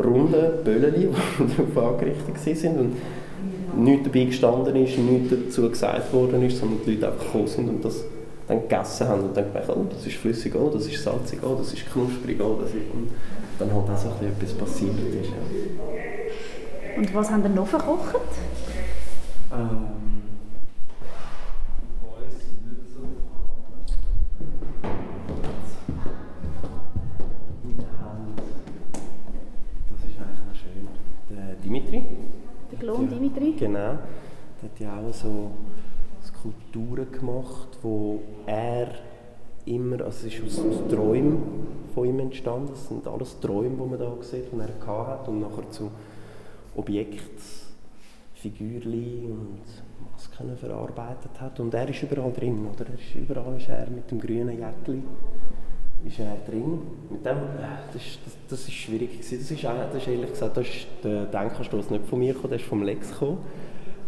runden 0.02 0.64
Bölleli, 0.64 1.10
die 1.40 1.74
darauf 1.76 1.94
angerichtet 1.94 2.58
sind 2.58 2.80
und 2.80 2.96
nichts 3.84 4.06
dabei 4.06 4.24
gestanden 4.26 4.76
ist, 4.78 4.98
nichts 4.98 5.30
dazu 5.30 5.70
gesagt 5.70 6.14
worden 6.14 6.42
ist, 6.44 6.58
sondern 6.58 6.80
die 6.86 6.92
Leute 6.92 7.08
einfach 7.08 7.26
gekommen 7.26 7.48
sind 7.48 7.70
und 7.70 7.84
das 7.84 8.06
dann 8.48 8.62
gegessen 8.62 9.08
haben 9.08 9.24
und 9.24 9.36
dann 9.36 9.46
gedacht, 9.52 9.70
oh, 9.70 9.86
das 9.90 10.06
ist 10.06 10.16
flüssig, 10.18 10.56
oh, 10.56 10.70
das 10.72 10.88
ist 10.88 11.04
salzig, 11.04 11.40
oh, 11.44 11.56
das 11.58 11.74
ist 11.74 11.92
knusprig, 11.92 12.40
oh, 12.40 12.58
das 12.62 12.70
ist... 12.70 12.78
Und 12.94 13.10
dann 13.60 13.74
halt 13.74 13.90
auch 13.90 13.98
so 13.98 14.10
etwas 14.26 14.54
passiert 14.54 14.92
ist. 15.22 15.30
Ja. 15.30 16.98
Und 16.98 17.14
was 17.14 17.30
haben 17.32 17.44
wir 17.44 17.50
noch 17.50 17.68
verkocht? 17.68 18.16
Ähm, 19.52 19.88
das 29.90 30.00
ist 30.00 30.20
eigentlich 30.20 30.46
noch 30.48 30.56
schön. 30.56 30.88
Der 31.30 31.56
Dimitri. 31.64 32.04
Der 32.72 32.80
Klon 32.80 33.08
Dimitri. 33.08 33.54
Genau. 33.54 33.78
Der 33.78 34.00
hat 34.64 34.80
ja 34.80 35.00
auch 35.00 35.14
so 35.14 35.52
Skulpturen 36.24 37.12
gemacht, 37.12 37.78
wo 37.84 38.22
er 38.48 38.88
immer, 39.66 40.02
also 40.02 40.28
es 40.28 40.34
ist 40.34 40.44
aus, 40.44 40.60
aus 40.60 40.88
Träumen 40.90 41.38
von 41.94 42.08
ihm 42.08 42.20
entstanden. 42.20 42.70
Das 42.70 42.88
sind 42.88 43.08
alles 43.08 43.40
Träume, 43.40 43.76
die 43.76 43.90
man 43.90 44.00
da 44.00 44.12
sieht, 44.22 44.52
die 44.52 44.60
er 44.60 45.08
hatte 45.08 45.30
und 45.30 45.42
nachher 45.42 45.70
zu 45.70 45.92
Objekten 46.76 47.65
Figürchen 48.46 49.32
und 49.32 50.12
Masken 50.12 50.56
verarbeitet 50.58 51.40
hat. 51.40 51.60
Und 51.60 51.74
er 51.74 51.90
ist 51.90 52.04
überall 52.04 52.32
drin, 52.32 52.68
oder? 52.72 52.86
Er 52.88 52.94
ist, 52.94 53.16
überall 53.16 53.58
ist 53.58 53.70
er 53.70 53.90
mit 53.90 54.10
dem 54.12 54.20
grünen 54.20 54.58
Jäckli 54.60 55.02
ist 56.06 56.20
er 56.20 56.38
drin. 56.48 56.82
Mit 57.10 57.26
dem, 57.26 57.38
äh, 57.38 57.82
das, 57.92 58.20
das, 58.24 58.38
das 58.48 58.60
ist 58.60 58.74
schwierig 58.74 59.14
gewesen. 59.14 59.40
Das 59.40 59.50
ist, 59.50 59.64
das 59.64 59.96
ist 59.96 60.08
ehrlich 60.08 60.30
gesagt, 60.30 60.58
das 60.58 60.68
ist 60.68 60.88
der 61.04 61.26
Denkanstoß 61.26 61.90
nicht 61.90 62.06
von 62.06 62.20
mir 62.20 62.34
gekommen, 62.34 62.50
der 62.52 62.60
ist 62.60 62.68
vom 62.68 62.84
Lex 62.84 63.10
gekommen. 63.10 63.40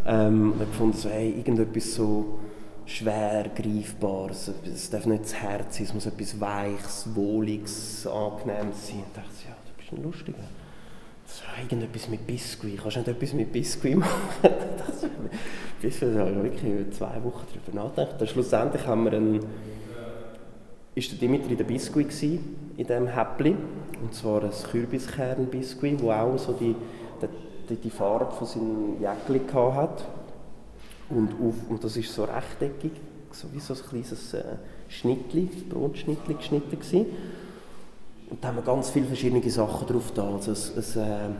Ähm, 0.06 0.54
ich 0.62 0.78
fand 0.78 0.96
so, 0.96 1.08
hey, 1.08 1.30
irgendetwas 1.30 1.94
so 1.94 2.38
schwer 2.86 3.50
greifbares, 3.54 4.52
es 4.64 4.88
darf 4.90 5.06
nicht 5.06 5.24
das 5.24 5.34
Herz 5.34 5.76
sein, 5.76 5.86
es 5.86 5.94
muss 5.94 6.06
etwas 6.06 6.40
Weiches, 6.40 7.08
Wohliges, 7.14 8.06
Angenehmes 8.06 8.86
sein. 8.86 9.02
Ich 9.08 9.14
dachte, 9.14 9.48
ja, 9.48 9.56
du 9.66 9.76
bist 9.76 9.92
ein 9.92 10.02
Lustiger 10.04 10.44
so, 11.28 11.44
irgendetwas 11.60 12.08
mit 12.08 12.26
Biscuit, 12.26 12.78
kannst 12.80 12.96
du 12.96 13.00
nicht 13.00 13.08
etwas 13.08 13.32
mit 13.34 13.52
Biscuit 13.52 13.96
machen? 13.96 14.14
das, 14.42 15.04
bis 15.80 16.00
wir 16.00 16.14
da 16.14 16.42
wirklich 16.42 16.90
zwei 16.92 17.22
Wochen 17.22 17.46
darüber. 17.70 17.92
Dann 17.94 18.26
schlussendlich 18.26 18.86
haben 18.86 19.04
wir 19.04 19.12
einen, 19.12 19.40
ist 20.94 21.12
der 21.12 21.18
Dimitri 21.18 21.54
der 21.54 21.64
Biscuit 21.64 22.08
gewesen, 22.08 22.72
in 22.76 22.86
diesem 22.86 23.08
Häppli. 23.08 23.54
Und 24.00 24.14
zwar 24.14 24.42
ein 24.42 24.50
Kürbiskern-Biscuit, 24.50 26.02
wo 26.02 26.10
auch 26.10 26.38
so 26.38 26.52
die, 26.52 26.74
die, 27.68 27.76
die 27.76 27.90
Farbe 27.90 28.32
von 28.32 28.46
seinem 28.46 28.96
Jäckli 29.00 29.40
hat. 29.52 30.04
Und, 31.10 31.32
auf, 31.34 31.54
und 31.68 31.82
das 31.84 31.96
ist 31.96 32.12
so 32.12 32.24
rechteckig, 32.24 32.92
so 33.32 33.48
wie 33.52 33.60
so 33.60 33.74
ein 33.74 33.80
kleines 33.80 34.34
äh, 34.34 34.42
Schnittli, 34.88 35.48
Brotschnittli 35.68 36.34
geschnitten 36.34 36.78
gewesen. 36.78 37.06
Und 38.30 38.44
da 38.44 38.48
haben 38.48 38.56
wir 38.56 38.62
ganz 38.62 38.90
viele 38.90 39.06
verschiedene 39.06 39.48
Sachen 39.50 39.86
drauf 39.86 40.12
da. 40.14 40.28
Also 40.28 40.52
ein, 40.52 41.36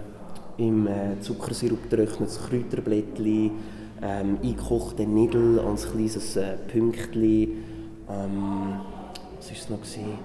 ein, 0.59 0.59
äh, 0.59 0.63
im 0.67 0.87
äh, 0.87 1.21
Zuckersirup 1.21 1.91
getrocknetes 1.91 2.41
Kräuterblättchen, 2.49 3.51
ähm, 4.03 4.39
eingekochte 4.43 5.07
Nidel 5.07 5.59
als 5.61 5.91
kleines 5.91 6.37
äh, 6.37 6.57
Pünktchen. 6.67 7.65
Ähm, 8.09 8.81
was 9.37 9.51
war 9.51 9.57
es 9.57 9.71
noch? 9.71 9.81
Gewesen? 9.81 10.19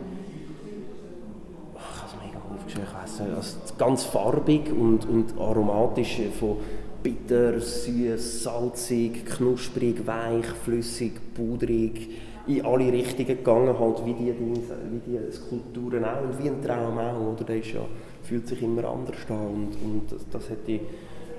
Ich 1.75 1.81
habe 1.81 2.07
es 2.07 2.25
mega 2.25 2.39
aufgeschrieben. 2.49 3.35
Also 3.35 3.57
ganz 3.77 4.03
farbig 4.05 4.71
und, 4.71 5.05
und 5.05 5.37
aromatisch 5.39 6.19
äh, 6.19 6.31
von 6.31 6.57
bitter, 7.03 7.59
süß, 7.59 8.43
salzig, 8.43 9.25
knusprig, 9.25 10.07
weich, 10.07 10.45
flüssig, 10.63 11.19
pudrig 11.35 12.09
in 12.47 12.65
alle 12.65 12.91
Richtungen 12.91 13.27
gegangen, 13.27 13.79
halt 13.79 14.05
wie 14.05 14.13
die, 14.13 14.31
Dinge, 14.31 14.59
wie 14.91 15.11
die 15.11 15.31
Skulpturen 15.31 16.03
auch 16.03 16.21
und 16.23 16.43
wie 16.43 16.49
ein 16.49 16.61
Traum 16.61 16.97
auch, 16.97 17.33
oder? 17.33 17.43
Der 17.45 17.57
ist 17.57 17.71
ja, 17.71 17.81
fühlt 18.23 18.47
sich 18.47 18.61
immer 18.61 18.83
anders 18.85 19.15
an 19.29 19.47
und, 19.47 19.75
und 19.81 20.11
das, 20.11 20.25
das 20.29 20.49
hätte 20.49 20.81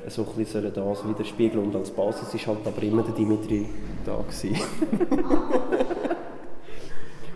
so 0.09 0.23
ein 0.23 0.29
bisschen 0.37 0.73
das 0.73 1.09
widerspiegeln 1.09 1.65
und 1.65 1.77
als 1.77 1.91
Basis 1.91 2.35
ist 2.35 2.47
halt 2.47 2.67
aber 2.67 2.83
immer 2.83 3.03
der 3.03 3.15
Dimitri 3.15 3.67
da. 4.05 4.23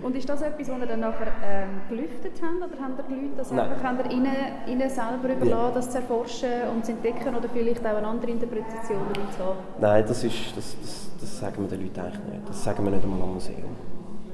Und 0.03 0.17
ist 0.17 0.29
das 0.29 0.43
etwas, 0.43 0.69
was 0.69 0.79
ihr 0.79 0.87
dann 0.87 1.01
nachher 1.01 1.29
ähm, 1.45 1.81
gelüftet 1.89 2.33
habt, 2.41 2.73
oder 2.73 2.83
haben 2.83 2.95
die 3.09 3.15
Leute 3.15 3.37
das 3.37 3.51
Nein. 3.51 3.71
einfach 3.71 3.83
haben 3.83 3.99
ihr 3.99 4.11
ihnen, 4.11 4.37
ihnen 4.67 4.91
selber 4.91 5.25
überlassen, 5.25 5.51
ja. 5.51 5.71
das 5.75 5.91
zu 5.91 5.99
erforschen 5.99 6.51
und 6.75 6.85
zu 6.85 6.93
entdecken, 6.93 7.35
oder 7.35 7.49
vielleicht 7.49 7.85
auch 7.85 7.97
eine 7.97 8.07
andere 8.07 8.31
Interpretation 8.31 9.01
darin 9.13 9.31
zu 9.31 9.45
haben? 9.45 9.59
Nein, 9.81 10.05
das, 10.07 10.25
ist, 10.25 10.57
das, 10.57 10.77
das, 10.81 11.11
das 11.21 11.41
sagen 11.41 11.63
wir 11.63 11.69
den 11.69 11.83
Leuten 11.85 12.01
eigentlich 12.01 12.25
nicht. 12.25 12.49
Das 12.49 12.65
sagen 12.65 12.85
wir 12.85 12.93
nicht 12.93 13.03
einmal 13.03 13.23
am 13.23 13.35
Museum. 13.35 13.77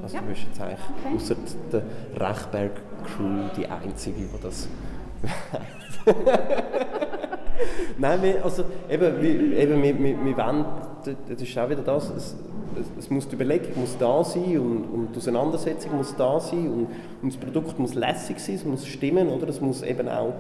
Also 0.03 0.17
ja. 0.17 0.21
du 0.21 0.29
bist 0.29 0.43
jetzt 0.43 0.61
eigentlich 0.61 0.81
okay. 0.99 1.15
außer 1.17 1.37
der 1.73 2.29
Rechberg-Crew 2.29 3.49
die 3.57 3.67
Einzige, 3.67 4.21
die 4.21 4.43
das 4.43 4.69
Nein, 7.99 8.23
wir, 8.23 8.45
also 8.45 8.65
eben, 8.91 9.23
wir, 9.23 9.59
eben, 9.59 9.83
wir, 9.83 9.99
wir, 9.99 10.25
wir 10.25 10.37
wollen, 10.37 10.65
das 11.05 11.41
ist 11.41 11.59
auch 11.59 11.71
wieder 11.71 11.83
das, 11.83 12.35
es, 12.99 13.11
muss 13.11 13.29
die 13.29 13.35
Überlegung 13.35 13.81
muss 13.81 13.97
da 13.99 14.25
sein 14.25 14.59
und, 14.59 14.85
und 14.85 15.09
die 15.13 15.19
Auseinandersetzung 15.19 15.97
muss 15.97 16.15
da 16.17 16.39
sein 16.41 16.71
und, 16.71 16.87
und 17.23 17.33
das 17.33 17.37
Produkt 17.37 17.79
muss 17.79 17.95
lässig 17.95 18.39
sein, 18.39 18.57
es 18.57 18.65
muss 18.65 18.87
stimmen, 18.87 19.29
oder? 19.29 19.49
es 19.49 19.61
muss 19.61 19.83
eben 19.83 20.09
auch 20.09 20.35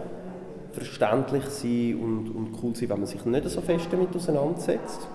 verständlich 0.72 1.44
sein 1.46 1.98
und, 2.02 2.34
und 2.34 2.48
cool 2.62 2.74
sein, 2.74 2.88
wenn 2.88 2.98
man 2.98 3.06
sich 3.06 3.24
nicht 3.24 3.48
so 3.48 3.60
fest 3.60 3.86
damit 3.90 4.14
auseinandersetzt. 4.14 5.06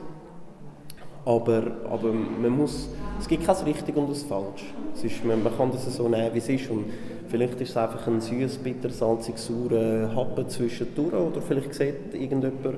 Aber, 1.26 1.64
aber 1.90 2.12
man 2.14 2.58
muss, 2.58 2.90
es 3.20 3.28
gibt 3.28 3.46
kein 3.46 3.56
richtig 3.58 3.96
und 3.96 4.10
das 4.10 4.24
falsch. 4.24 4.74
Es 4.96 5.04
ist, 5.04 5.24
man, 5.24 5.44
man 5.44 5.56
kann 5.56 5.72
das 5.72 5.86
so 5.96 6.08
nehmen, 6.08 6.34
wie 6.34 6.40
es 6.40 6.50
ist. 6.50 6.70
Und 6.70 6.86
vielleicht 7.28 7.60
ist 7.62 7.72
es 7.72 7.78
einfach 7.78 8.08
ein 8.08 8.22
süß, 8.22 8.58
bitter, 8.60 8.90
salzig, 8.90 9.38
saurer 9.38 10.16
Happen 10.16 10.48
zwischendurch. 10.50 11.14
Oder 11.14 11.42
vielleicht 11.42 11.74
sieht 11.74 12.14
irgendjemand 12.14 12.78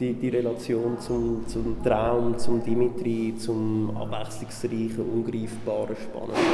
die, 0.00 0.14
die 0.14 0.28
Relation 0.28 0.98
zum, 0.98 1.46
zum 1.46 1.82
Traum, 1.82 2.38
zum 2.38 2.62
Dimitri, 2.62 3.34
zum 3.36 3.96
abwechslungsreichen, 3.96 5.04
ungreifbaren, 5.12 5.96
spannenden. 5.96 6.44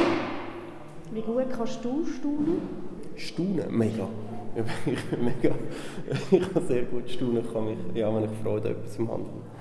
Wie 1.11 1.21
gut 1.21 1.49
kannst 1.49 1.83
du 1.83 2.05
staunen? 2.05 2.61
Staunen? 3.15 3.77
Mega. 3.77 4.07
Ich, 4.55 5.17
mega. 5.19 5.55
ich 6.31 6.53
kann 6.53 6.67
sehr 6.67 6.83
gut 6.83 7.09
staunen, 7.09 7.43
kann 7.51 7.65
mich, 7.65 7.77
ja, 7.93 8.13
wenn 8.13 8.23
ich 8.23 8.31
Freude 8.43 8.69
an 8.69 8.75
etwas 8.75 8.97
im 8.97 9.11
Hand 9.11 9.27
habe 9.27 9.55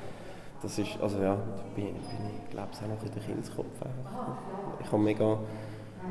das 0.64 0.78
ist, 0.78 0.98
also 1.00 1.18
ja, 1.18 1.34
da 1.36 1.62
bin, 1.76 1.84
bin 1.84 1.94
ich 1.94 2.50
glaube 2.50 2.68
ich 2.72 2.78
auch 2.78 2.88
noch 2.88 3.04
in 3.04 3.12
der 3.12 3.22
Kindskopf. 3.22 3.66
Ich 4.80 4.86
habe 4.90 5.02
mega, 5.02 5.38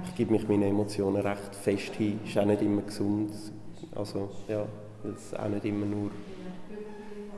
ich 0.06 0.16
gebe 0.16 0.32
mich 0.32 0.48
meine 0.48 0.68
Emotionen 0.68 1.22
recht 1.22 1.56
fest 1.56 1.96
hin, 1.96 2.20
ist 2.24 2.38
auch 2.38 2.46
nicht 2.46 2.62
immer 2.62 2.84
gesund, 2.84 3.32
also 3.96 4.30
ja, 4.48 4.64
weil 5.02 5.14
es 5.14 5.34
auch 5.34 5.50
nicht 5.50 5.66
immer 5.66 5.88
nur 5.88 6.12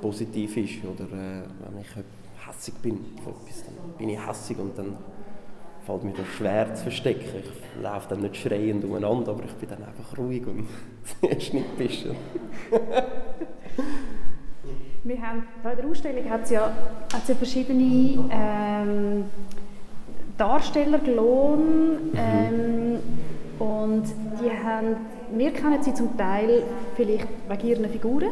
positiv 0.02 0.58
ist 0.58 0.84
oder 0.84 1.06
äh, 1.06 1.44
wenn 1.60 1.82
ich 1.82 1.88
hässig 2.48 2.76
bin 2.76 3.00
etwas, 3.18 3.64
dann 3.64 3.98
bin 3.98 4.10
ich 4.10 4.28
hässig 4.28 4.58
und 4.60 4.78
dann 4.78 4.98
fällt 5.86 6.04
mir 6.04 6.14
das 6.14 6.28
schwer 6.28 6.74
zu 6.74 6.84
verstecken. 6.84 7.26
Ich 7.40 7.84
laufe 7.84 8.10
dann 8.10 8.22
nicht 8.22 8.36
schreiend 8.38 8.84
umeinander, 8.84 9.32
aber 9.32 9.44
ich 9.44 9.54
bin 9.54 9.70
dann 9.70 9.84
einfach 9.84 10.18
ruhig 10.18 10.46
und 10.48 10.68
sehr 11.22 11.40
schnippisch. 11.40 12.06
Wir 15.04 15.22
haben, 15.22 15.44
bei 15.64 15.76
der 15.76 15.86
Ausstellung 15.86 16.28
hat 16.30 16.44
es 16.46 16.50
ja, 16.50 16.72
hat's 17.14 17.28
ja 17.28 17.36
verschiedene 17.36 18.28
ähm, 18.32 19.26
Darsteller 20.38 20.98
gelohnt 20.98 22.14
mhm. 22.14 22.20
ähm, 22.20 23.00
und 23.60 24.04
die 24.42 24.50
haben, 24.50 24.98
wir 25.32 25.52
kennen 25.52 25.82
sie 25.84 25.94
zum 25.94 26.18
Teil 26.18 26.64
vielleicht 26.96 27.28
wegen 27.48 27.68
ihren 27.68 27.90
Figuren, 27.90 28.30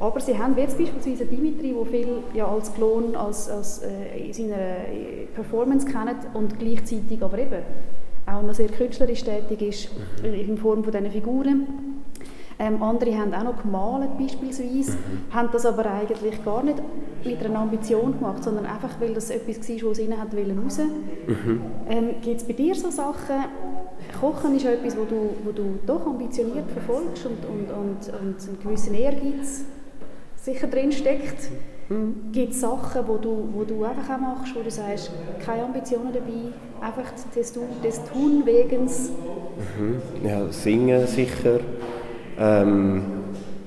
aber 0.00 0.20
sie 0.20 0.38
haben 0.38 0.56
jetzt 0.56 0.78
beispielsweise 0.78 1.26
Dimitri, 1.26 1.74
der 1.74 1.86
viel 1.86 2.22
ja, 2.34 2.46
als 2.46 2.72
Klon 2.74 3.16
als, 3.16 3.48
als, 3.48 3.82
äh, 3.82 4.26
in 4.26 4.32
seiner 4.32 4.56
äh, 4.56 5.26
Performance 5.34 5.86
kennt 5.86 6.34
und 6.34 6.58
gleichzeitig 6.58 7.22
aber 7.22 7.38
eben 7.38 7.62
auch 8.26 8.42
noch 8.42 8.54
sehr 8.54 8.68
künstlerisch 8.68 9.24
tätig 9.24 9.62
ist 9.62 9.90
mhm. 10.22 10.34
in 10.34 10.58
Form 10.58 10.84
von 10.84 10.92
diesen 10.92 11.10
Figuren. 11.10 11.66
Ähm, 12.60 12.82
andere 12.82 13.16
haben 13.16 13.32
auch 13.34 13.44
noch 13.44 13.62
gemalt 13.62 14.18
beispielsweise, 14.18 14.92
mhm. 14.92 15.32
haben 15.32 15.48
das 15.52 15.64
aber 15.64 15.86
eigentlich 15.86 16.44
gar 16.44 16.62
nicht 16.64 16.82
mit 17.24 17.44
einer 17.44 17.60
Ambition 17.60 18.18
gemacht, 18.18 18.42
sondern 18.42 18.66
einfach, 18.66 19.00
weil 19.00 19.14
das 19.14 19.30
etwas 19.30 19.68
war, 19.68 19.76
was 19.76 19.84
aus 19.84 19.98
ihnen 20.00 20.20
hat 20.20 20.34
wollen 20.34 20.58
raus. 20.58 20.78
Mhm. 20.78 21.60
Ähm, 21.88 22.08
Gibt 22.20 22.40
es 22.40 22.46
bei 22.46 22.54
dir 22.54 22.74
so 22.74 22.90
Sachen, 22.90 23.44
Kochen 24.20 24.56
ist 24.56 24.64
etwas, 24.64 24.96
wo 24.96 25.04
du, 25.04 25.30
wo 25.44 25.52
du 25.52 25.78
doch 25.86 26.04
ambitioniert 26.06 26.68
verfolgst 26.70 27.26
und, 27.26 27.44
und, 27.44 27.70
und, 27.70 28.20
und 28.20 28.48
einen 28.48 28.58
gewissen 28.62 28.94
Ehrgeiz 28.94 29.64
sicher 30.48 30.66
drin 30.66 30.92
steckt. 30.92 31.50
Mhm. 31.88 32.32
Gibt 32.32 32.52
es 32.52 32.60
Sachen, 32.60 33.06
wo 33.06 33.16
du, 33.16 33.48
wo 33.52 33.64
du 33.64 33.84
einfach 33.84 34.14
auch 34.14 34.20
machst, 34.20 34.54
wo 34.54 34.62
du 34.62 34.70
sagst, 34.70 35.10
keine 35.44 35.64
Ambitionen 35.64 36.12
dabei, 36.12 36.86
einfach 36.86 37.10
des, 37.34 37.52
des 37.82 38.04
Tun 38.04 38.44
wegens? 38.44 39.10
Mhm. 39.78 40.00
Ja, 40.26 40.46
singen 40.50 41.06
sicher. 41.06 41.60
Ähm, 42.38 43.02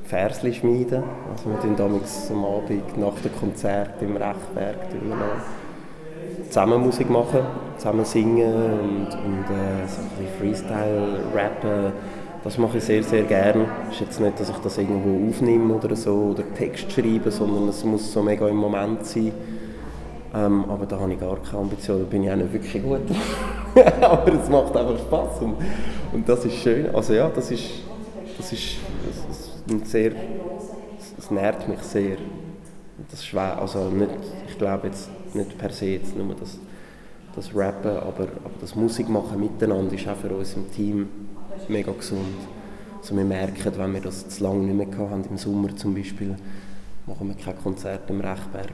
Versli 0.06 0.54
schmieden. 0.54 1.04
Also 1.32 1.50
wir 1.50 1.60
tun 1.62 1.76
damals 1.78 2.30
am 2.32 2.44
Abend 2.44 2.98
nach 2.98 3.20
dem 3.22 3.36
Konzert 3.40 4.02
im 4.02 4.18
Rechberg 4.18 4.76
zusammen 6.48 6.82
Musik 6.82 7.10
machen, 7.10 7.40
zusammen 7.78 8.04
singen 8.04 8.54
und, 8.54 9.08
und 9.08 9.46
äh, 9.46 9.88
so 9.88 10.02
ein 10.02 10.10
bisschen 10.18 10.38
Freestyle 10.38 11.20
rappen. 11.34 11.94
Das 12.44 12.58
mache 12.58 12.80
ich 12.80 12.84
sehr, 12.84 13.04
sehr 13.04 13.24
gerne. 13.24 13.68
Es 13.90 13.96
ist 13.96 14.02
jetzt 14.02 14.20
nicht, 14.20 14.40
dass 14.40 14.50
ich 14.50 14.58
das 14.58 14.78
irgendwo 14.78 15.30
aufnehme 15.30 15.76
oder 15.76 15.96
so 15.96 16.34
oder 16.34 16.44
Text 16.56 16.92
schreibe, 16.92 17.30
sondern 17.30 17.68
es 17.70 17.84
muss 17.84 18.12
so 18.12 18.24
mega 18.24 18.48
im 18.48 18.58
Moment 18.58 19.06
sein. 19.06 19.32
Ähm, 20.34 20.66
aber 20.68 20.86
da 20.86 21.00
habe 21.00 21.14
ich 21.14 21.20
gar 21.20 21.38
keine 21.38 21.60
Ambition, 21.60 22.00
da 22.00 22.06
bin 22.06 22.24
ich 22.24 22.32
auch 22.32 22.36
nicht 22.36 22.54
wirklich 22.54 22.82
gut. 22.82 23.02
aber 24.02 24.34
es 24.34 24.50
macht 24.50 24.76
einfach 24.76 24.98
Spaß 24.98 25.42
und, 25.42 25.56
und 26.14 26.28
das 26.28 26.46
ist 26.46 26.56
schön. 26.56 26.96
Also 26.96 27.14
ja, 27.14 27.30
das 27.30 27.52
ist 27.52 27.66
das 28.42 28.54
ist, 28.54 28.78
das 29.68 29.76
ist 29.76 29.92
sehr, 29.92 30.14
es 31.18 31.30
nährt 31.30 31.68
mich 31.68 31.82
sehr. 31.82 32.18
Das 33.10 33.20
ist 33.20 33.26
schwer, 33.28 33.60
also 33.60 33.90
nicht, 33.90 34.10
ich 34.48 34.58
glaube 34.58 34.88
jetzt 34.88 35.10
nicht 35.36 35.58
per 35.58 35.72
se 35.72 35.86
jetzt 35.86 36.16
nur 36.16 36.34
das, 36.36 36.58
das 37.36 37.56
Rappen, 37.56 37.92
aber, 37.92 38.24
aber 38.24 38.56
das 38.60 38.76
Musikmachen 38.76 39.40
miteinander 39.40 39.94
ist 39.94 40.08
auch 40.08 40.16
für 40.16 40.30
uns 40.30 40.56
im 40.56 40.72
Team 40.72 41.10
mega 41.68 41.92
gesund. 41.92 42.36
Also 43.00 43.16
wir 43.16 43.24
merken, 43.24 43.72
wenn 43.78 43.94
wir 43.94 44.02
das 44.02 44.28
zu 44.30 44.44
lange 44.44 44.60
nicht 44.74 44.90
mehr 44.90 45.10
haben, 45.10 45.24
im 45.30 45.38
Sommer 45.38 45.76
zum 45.76 45.96
Beispiel, 45.96 46.36
machen 47.08 47.28
wir 47.28 47.36
kein 47.36 47.58
Konzert 47.58 48.10
im 48.10 48.22
Rechberg. 48.22 48.74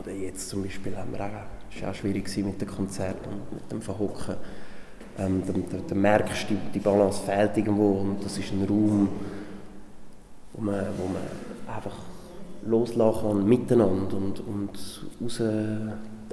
Oder 0.00 0.12
jetzt 0.12 0.48
zum 0.48 0.62
Beispiel 0.62 0.96
haben 0.96 1.12
wir 1.12 1.20
auch, 1.20 1.74
es 1.74 1.82
war 1.82 1.90
auch 1.90 1.94
schwierig 1.94 2.34
mit 2.38 2.60
dem 2.60 2.68
Konzert 2.68 3.26
und 3.26 3.52
mit 3.52 3.70
dem 3.70 3.82
Verhocken 3.82 4.36
ähm, 5.18 5.42
dann, 5.46 5.64
dann, 5.70 5.82
dann, 5.86 6.00
merkst 6.00 6.50
du, 6.50 6.56
die, 6.72 6.78
Balance 6.78 7.22
fehlt 7.22 7.56
irgendwo 7.56 8.00
und 8.00 8.24
das 8.24 8.38
ist 8.38 8.52
ein 8.52 8.64
Raum, 8.66 9.08
wo 10.52 10.62
man, 10.62 10.86
wo 10.96 11.08
man 11.08 11.76
einfach 11.76 11.96
loslassen 12.64 13.20
kann 13.22 13.48
miteinander 13.48 14.16
und, 14.16 14.40
und 14.40 15.04
raus 15.20 15.42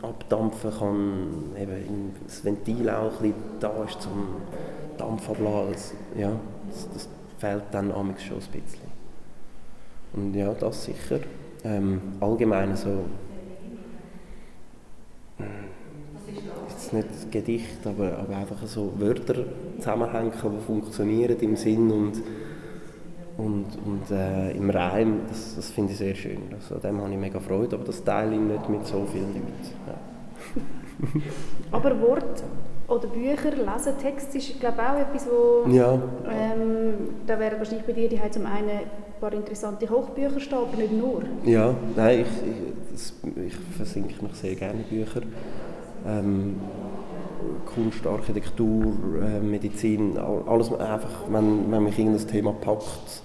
abdampfen 0.02 0.72
kann, 0.78 1.60
eben 1.60 2.14
das 2.26 2.46
Ventil 2.46 2.90
auch 2.90 3.20
ein 3.22 3.32
bisschen 3.32 3.34
da 3.60 3.84
ist 3.84 4.02
zum 4.02 4.28
Dampf 4.98 5.30
ablassen. 5.30 5.98
Ja, 6.18 6.32
das, 6.70 6.90
das 6.94 7.10
fehlt 7.38 7.64
dann 7.72 7.92
schon 7.92 8.02
ein 8.02 8.16
bisschen. 8.16 8.98
Und 10.14 10.34
ja, 10.34 10.54
das 10.54 10.86
sicher. 10.86 11.20
Ähm, 11.64 12.02
allgemein 12.20 12.76
so 12.76 13.04
jetzt 16.70 16.94
nicht 16.94 17.32
Gedicht, 17.32 17.86
aber, 17.86 18.18
aber 18.20 18.38
einfach 18.38 18.66
so 18.66 18.94
Wörter 18.98 19.44
zusammenhängen, 19.78 20.32
die 20.32 20.66
funktionieren 20.66 21.38
im 21.40 21.56
Sinn 21.56 21.92
und, 21.92 22.24
und, 23.38 23.66
und 23.86 24.12
äh, 24.12 24.52
im 24.52 24.70
Reim, 24.70 25.22
das, 25.28 25.56
das 25.56 25.70
finde 25.72 25.92
ich 25.94 25.98
sehr 25.98 26.16
schön. 26.16 26.40
Also, 26.54 26.76
an 26.76 26.82
dem 26.82 27.02
habe 27.02 27.12
ich 27.12 27.18
mega 27.18 27.40
Freude, 27.40 27.76
aber 27.76 27.86
das 27.86 28.04
teile 28.04 28.34
ich 28.34 28.42
nicht 28.42 28.70
mit 28.70 28.86
so 28.86 29.06
vielen 29.12 29.34
Leuten. 29.34 29.54
Ja. 29.88 31.22
aber 31.72 32.00
Wort 32.02 32.44
oder 32.88 33.08
Bücher, 33.08 33.52
Lesen, 33.52 33.98
Text 34.02 34.34
ist 34.36 34.60
glaube 34.60 34.78
ich 34.78 34.90
auch 34.90 35.00
etwas, 35.00 35.28
wo 35.28 35.70
ja. 35.70 35.94
ähm, 35.94 36.94
da 37.26 37.38
wäre 37.40 37.58
wahrscheinlich 37.58 37.86
bei 37.86 37.94
dir, 37.94 38.08
die 38.10 38.20
haben 38.20 38.32
zum 38.32 38.46
einen 38.46 38.70
ein 38.70 39.20
paar 39.20 39.34
interessante 39.34 39.86
Kochbücher 39.88 40.40
stehen, 40.40 40.58
aber 40.58 40.78
nicht 40.78 40.94
nur. 40.94 41.24
Ja, 41.46 41.74
nein, 41.96 42.22
ich, 42.22 42.28
ich, 42.28 42.92
das, 42.92 43.14
ich 43.46 43.56
versinke 43.76 44.24
mich 44.24 44.34
sehr 44.36 44.56
gerne 44.56 44.84
in 44.90 44.98
Bücher 44.98 45.22
ähm, 46.08 46.56
Kunst, 47.66 48.06
Architektur, 48.08 48.94
äh, 49.22 49.40
Medizin, 49.40 50.18
alles 50.18 50.72
einfach, 50.74 51.24
wenn, 51.30 51.72
wenn 51.72 51.84
mich 51.84 52.00
irgendein 52.00 52.28
Thema 52.28 52.54
packt, 52.54 53.22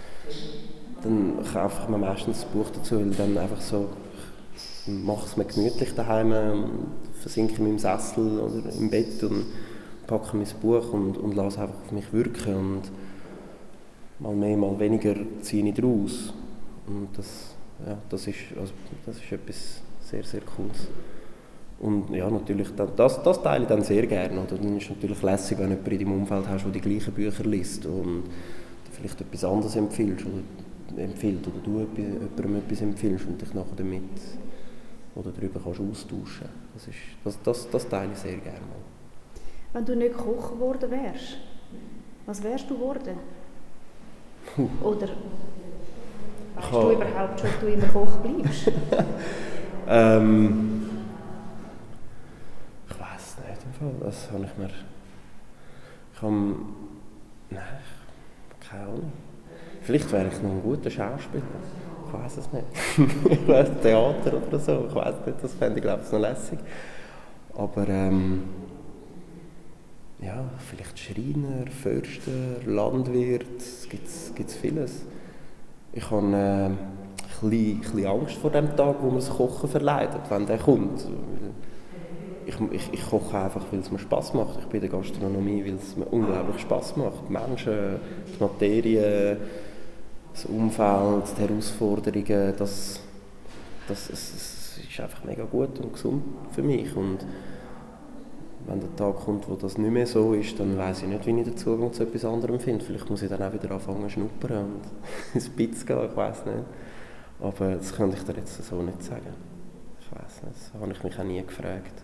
dann 1.03 1.39
kaufe 1.53 1.83
ich 1.83 1.89
mir 1.89 1.99
meistens 1.99 2.45
ein 2.45 2.59
Buch 2.59 2.71
dazu, 2.71 2.99
weil 2.99 3.11
dann 3.11 3.39
einfach 3.39 3.61
so, 3.61 3.89
mache 4.87 5.27
es 5.27 5.37
mir 5.37 5.45
gemütlich 5.45 5.95
daheim, 5.95 6.33
versinke 7.21 7.57
in 7.59 7.65
meinem 7.65 7.79
Sessel 7.79 8.41
oder 8.41 8.73
im 8.73 8.91
Bett 8.91 9.23
und 9.23 9.47
packe 10.07 10.37
mein 10.37 10.47
Buch 10.61 10.93
und, 10.93 11.17
und 11.17 11.35
lasse 11.35 11.61
einfach 11.61 11.81
auf 11.85 11.93
mich 11.93 12.13
wirken 12.13 12.55
und 12.55 12.83
mal 14.19 14.35
mehr, 14.35 14.57
mal 14.57 14.79
weniger 14.79 15.15
ziehe 15.41 15.67
ich 15.67 15.75
daraus 15.75 16.33
und 16.87 17.09
das, 17.17 17.55
ja, 17.87 17.97
das, 18.09 18.27
ist, 18.27 18.39
also, 18.59 18.73
das 19.07 19.17
ist 19.17 19.33
etwas 19.33 19.83
sehr, 20.01 20.25
sehr 20.25 20.41
Cooles. 20.41 20.89
Und 21.79 22.11
ja, 22.11 22.31
natürlich, 22.31 22.69
das, 22.77 23.23
das 23.23 23.43
teile 23.43 23.65
ich 23.65 23.69
dann 23.69 23.83
sehr 23.83 24.07
gerne. 24.07 24.41
Oder? 24.41 24.57
Dann 24.57 24.77
ist 24.77 24.85
es 24.85 24.91
natürlich 24.91 25.21
lässig, 25.21 25.59
wenn 25.59 25.71
du 25.71 25.75
jemanden 25.75 25.91
in 25.91 25.99
deinem 25.99 26.21
Umfeld 26.21 26.49
hast, 26.49 26.65
der 26.65 26.73
die 26.73 26.81
gleichen 26.81 27.13
Bücher 27.13 27.45
liest 27.45 27.87
und 27.87 28.23
vielleicht 28.93 29.21
etwas 29.21 29.45
anderes 29.45 29.75
empfiehlt 29.75 30.25
oder, 30.25 31.03
empfiehlt, 31.03 31.45
oder 31.47 31.59
du 31.65 31.87
jemandem 31.97 32.57
etwas 32.57 32.83
empfiehlst 32.83 33.27
und 33.27 33.43
dich 33.43 33.53
nachher 33.53 33.75
damit 33.77 34.03
oder 35.15 35.31
darüber 35.31 35.61
kannst 35.63 35.81
austauschen 35.81 36.49
das, 36.75 36.89
ist, 36.89 36.97
das, 37.25 37.43
das, 37.43 37.71
das 37.71 37.89
teile 37.89 38.13
ich 38.13 38.19
sehr 38.19 38.37
gerne. 38.39 38.59
Wenn 39.73 39.85
du 39.85 39.97
nicht 39.97 40.17
Koch 40.17 40.53
geworden 40.53 40.91
wärst, 40.91 41.39
was 42.27 42.43
wärst 42.43 42.69
du 42.71 42.75
geworden? 42.75 43.19
Oder 44.83 45.09
weißt 46.57 46.73
du 46.73 46.91
überhaupt 46.93 47.41
schon, 47.41 47.51
ob 47.51 47.61
du 47.61 47.67
immer 47.67 47.87
Koch 47.89 48.17
bleibst? 48.19 48.71
ähm, 49.89 50.89
ich 52.89 53.01
weiß 53.01 53.37
nicht 53.49 53.65
im 53.65 53.73
Fall. 53.73 54.07
Das 54.07 54.31
habe 54.31 54.45
ich 54.45 54.59
mir. 54.59 54.71
Ich 56.15 56.23
habe. 56.23 56.57
Nein, 57.51 57.63
keine 58.61 58.85
Ahnung. 58.85 59.13
Vielleicht 59.83 60.13
wäre 60.13 60.29
ich 60.29 60.43
noch 60.43 60.51
ein 60.51 60.63
guter 60.63 60.91
Schauspieler. 60.91 61.43
Ich 62.13 62.19
weiß 62.19 62.37
es 62.37 62.53
nicht. 62.53 62.67
ich 63.31 63.49
weiß 63.49 63.69
Theater 63.81 64.35
oder 64.47 64.59
so. 64.59 64.87
Ich 64.89 64.95
weiß 64.95 65.15
nicht. 65.27 65.39
Das 65.43 65.55
fände 65.55 65.79
ich 65.79 65.83
glaube 65.83 66.03
ich 66.05 66.13
noch 66.13 66.21
lässig. 66.21 66.59
Aber 67.57 67.89
ähm, 67.89 68.43
ja, 70.21 70.45
vielleicht 70.59 70.99
Schreiner, 70.99 71.67
Förster, 71.71 72.31
Landwirt, 72.67 73.47
es 73.59 73.89
gibt 74.35 74.51
vieles. 74.51 75.05
Ich 75.93 76.11
habe 76.11 76.27
äh, 76.37 76.67
ein 76.67 77.81
bisschen, 77.81 78.07
Angst 78.07 78.37
vor 78.37 78.51
dem 78.51 78.77
Tag, 78.77 78.97
wo 79.01 79.07
man 79.09 79.17
das 79.17 79.31
Kochen 79.31 79.69
verleidet, 79.69 80.21
wenn 80.29 80.47
der 80.47 80.59
kommt. 80.59 81.07
Ich, 82.47 82.55
ich, 82.73 82.93
ich 82.93 83.09
koche 83.09 83.39
einfach, 83.39 83.65
weil 83.71 83.81
es 83.81 83.91
mir 83.91 83.99
Spaß 83.99 84.35
macht. 84.35 84.59
Ich 84.61 84.67
bin 84.67 84.83
in 84.83 84.91
der 84.91 84.99
Gastronomie, 84.99 85.65
weil 85.65 85.75
es 85.75 85.97
mir 85.97 86.07
unglaublich 86.07 86.61
Spaß 86.61 86.97
macht. 86.97 87.29
Die 87.29 87.33
Menschen, 87.33 88.01
die 88.27 88.43
Materie, 88.43 89.37
das 90.33 90.47
Umfeld, 90.47 91.25
die 91.37 91.43
Herausforderungen, 91.43 92.55
das, 92.57 93.01
das, 93.89 94.09
das, 94.09 94.79
ist 94.89 95.01
einfach 95.01 95.25
mega 95.25 95.45
gut 95.45 95.79
und 95.81 95.93
gesund 95.93 96.23
für 96.53 96.63
mich. 96.63 96.95
Und 96.97 97.19
wenn 98.67 98.81
der 98.81 98.95
Tag 98.97 99.17
kommt, 99.17 99.49
wo 99.49 99.55
das 99.55 99.79
nicht 99.79 99.91
mehr 99.91 100.07
so 100.07 100.35
ist, 100.35 100.59
dann 100.59 100.77
weiß 100.77 101.03
ich 101.03 101.09
nicht, 101.09 101.27
wie 101.27 101.39
ich 101.39 101.45
den 101.45 101.57
Zugang 101.57 101.93
zu 101.93 102.05
etwas 102.05 102.25
anderem 102.25 102.59
finde. 102.61 102.85
Vielleicht 102.85 103.09
muss 103.11 103.23
ich 103.23 103.29
dann 103.29 103.43
auch 103.43 103.53
wieder 103.53 103.71
anfangen 103.71 104.03
zu 104.03 104.11
schnuppern 104.11 104.65
und 104.65 104.83
ins 105.35 105.47
Spitz 105.47 105.85
gehen, 105.85 106.09
ich 106.11 106.17
weiß 106.17 106.47
nicht. 106.47 106.65
Aber 107.41 107.75
das 107.75 107.95
könnte 107.95 108.17
ich 108.17 108.23
dir 108.23 108.35
jetzt 108.35 108.63
so 108.65 108.83
nicht 108.83 109.03
sagen. 109.03 109.35
Ich 110.01 110.13
weiß 110.13 110.43
nicht, 110.45 110.55
das 110.55 110.81
habe 110.81 110.93
ich 110.93 111.03
mich 111.03 111.19
auch 111.19 111.25
nie 111.25 111.43
gefragt. 111.43 112.03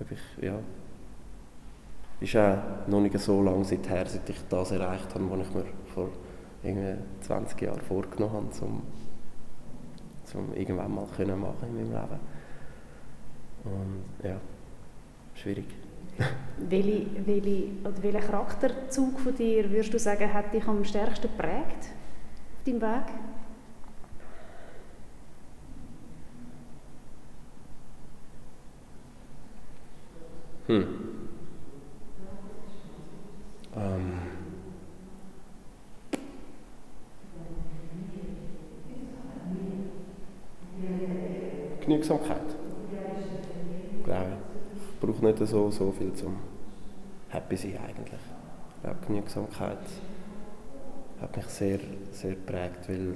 Ob 0.00 0.10
ich, 0.10 0.42
ja... 0.42 0.58
Ist 2.20 2.36
auch 2.36 2.58
noch 2.86 3.00
nicht 3.00 3.18
so 3.18 3.42
lange 3.42 3.64
seither, 3.64 4.06
seit 4.06 4.28
ich 4.30 4.38
das 4.48 4.70
erreicht 4.70 5.12
habe, 5.12 5.28
was 5.28 5.48
ich 5.48 5.54
mir 5.54 5.64
vor 5.92 6.08
irgendwie 6.62 7.02
20 7.22 7.60
Jahren 7.60 7.80
vorgenommen 7.80 8.34
habe, 8.34 8.64
um, 8.64 8.82
um 10.34 10.54
irgendwann 10.54 10.94
mal 10.94 11.06
können 11.16 11.40
machen 11.40 11.68
in 11.68 11.74
meinem 11.74 11.92
Leben. 11.92 12.20
Und 13.64 14.28
ja 14.28 14.40
schwierig. 15.34 15.66
welche, 16.58 17.06
welche, 17.26 17.64
oder 17.82 18.02
welchen 18.02 18.20
Charakterzug 18.20 19.20
von 19.20 19.34
dir 19.34 19.70
würdest 19.70 19.94
du 19.94 19.98
sagen, 19.98 20.32
hat 20.32 20.52
dich 20.52 20.66
am 20.66 20.84
stärksten 20.84 21.28
geprägt 21.28 21.90
auf 22.58 22.64
deinem 22.64 22.80
Weg? 22.80 23.12
Hm. 30.66 30.86
Ähm. 33.76 34.31
Genügsamkeit. 41.80 42.56
Glaube 44.04 44.26
ich 44.36 44.52
brauche 45.02 45.24
nicht 45.24 45.38
so, 45.46 45.70
so 45.70 45.92
viel 45.92 46.12
zum 46.12 46.36
happy 47.28 47.56
sein 47.56 47.78
eigentlich. 47.78 48.20
Ich 48.76 48.82
glaube, 48.82 48.98
Genügsamkeit 49.06 49.78
hat 51.20 51.36
mich 51.36 51.46
sehr, 51.46 51.80
sehr 52.12 52.30
geprägt, 52.30 52.88
weil 52.88 53.14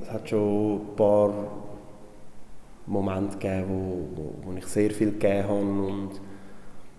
es 0.00 0.10
hat 0.10 0.28
schon 0.28 0.80
ein 0.80 0.96
paar 0.96 1.32
Momente 2.86 3.36
gegeben, 3.36 3.68
wo, 3.68 4.20
wo, 4.20 4.34
wo 4.42 4.56
ich 4.56 4.66
sehr 4.66 4.90
viel 4.90 5.12
gegeben 5.12 5.48
habe 5.48 5.86
und 5.86 6.10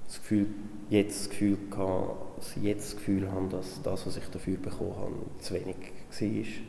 das 0.07 0.17
Gefühl, 0.19 0.47
jetzt 0.89 1.21
das 1.21 1.29
Gefühl 1.29 1.57
hatte, 1.77 2.15
dass 2.37 2.57
ich 2.57 2.63
jetzt 2.63 2.85
das 2.87 2.95
Gefühl 2.97 3.31
habe, 3.31 3.47
dass 3.49 3.81
das, 3.81 4.05
was 4.05 4.17
ich 4.17 4.25
dafür 4.29 4.57
bekommen 4.57 4.95
habe, 4.97 5.39
zu 5.39 5.53
wenig 5.53 5.75
war. 5.75 6.63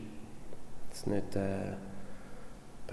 Dass 0.91 1.07
nicht 1.07 1.37
äh, 1.37 1.73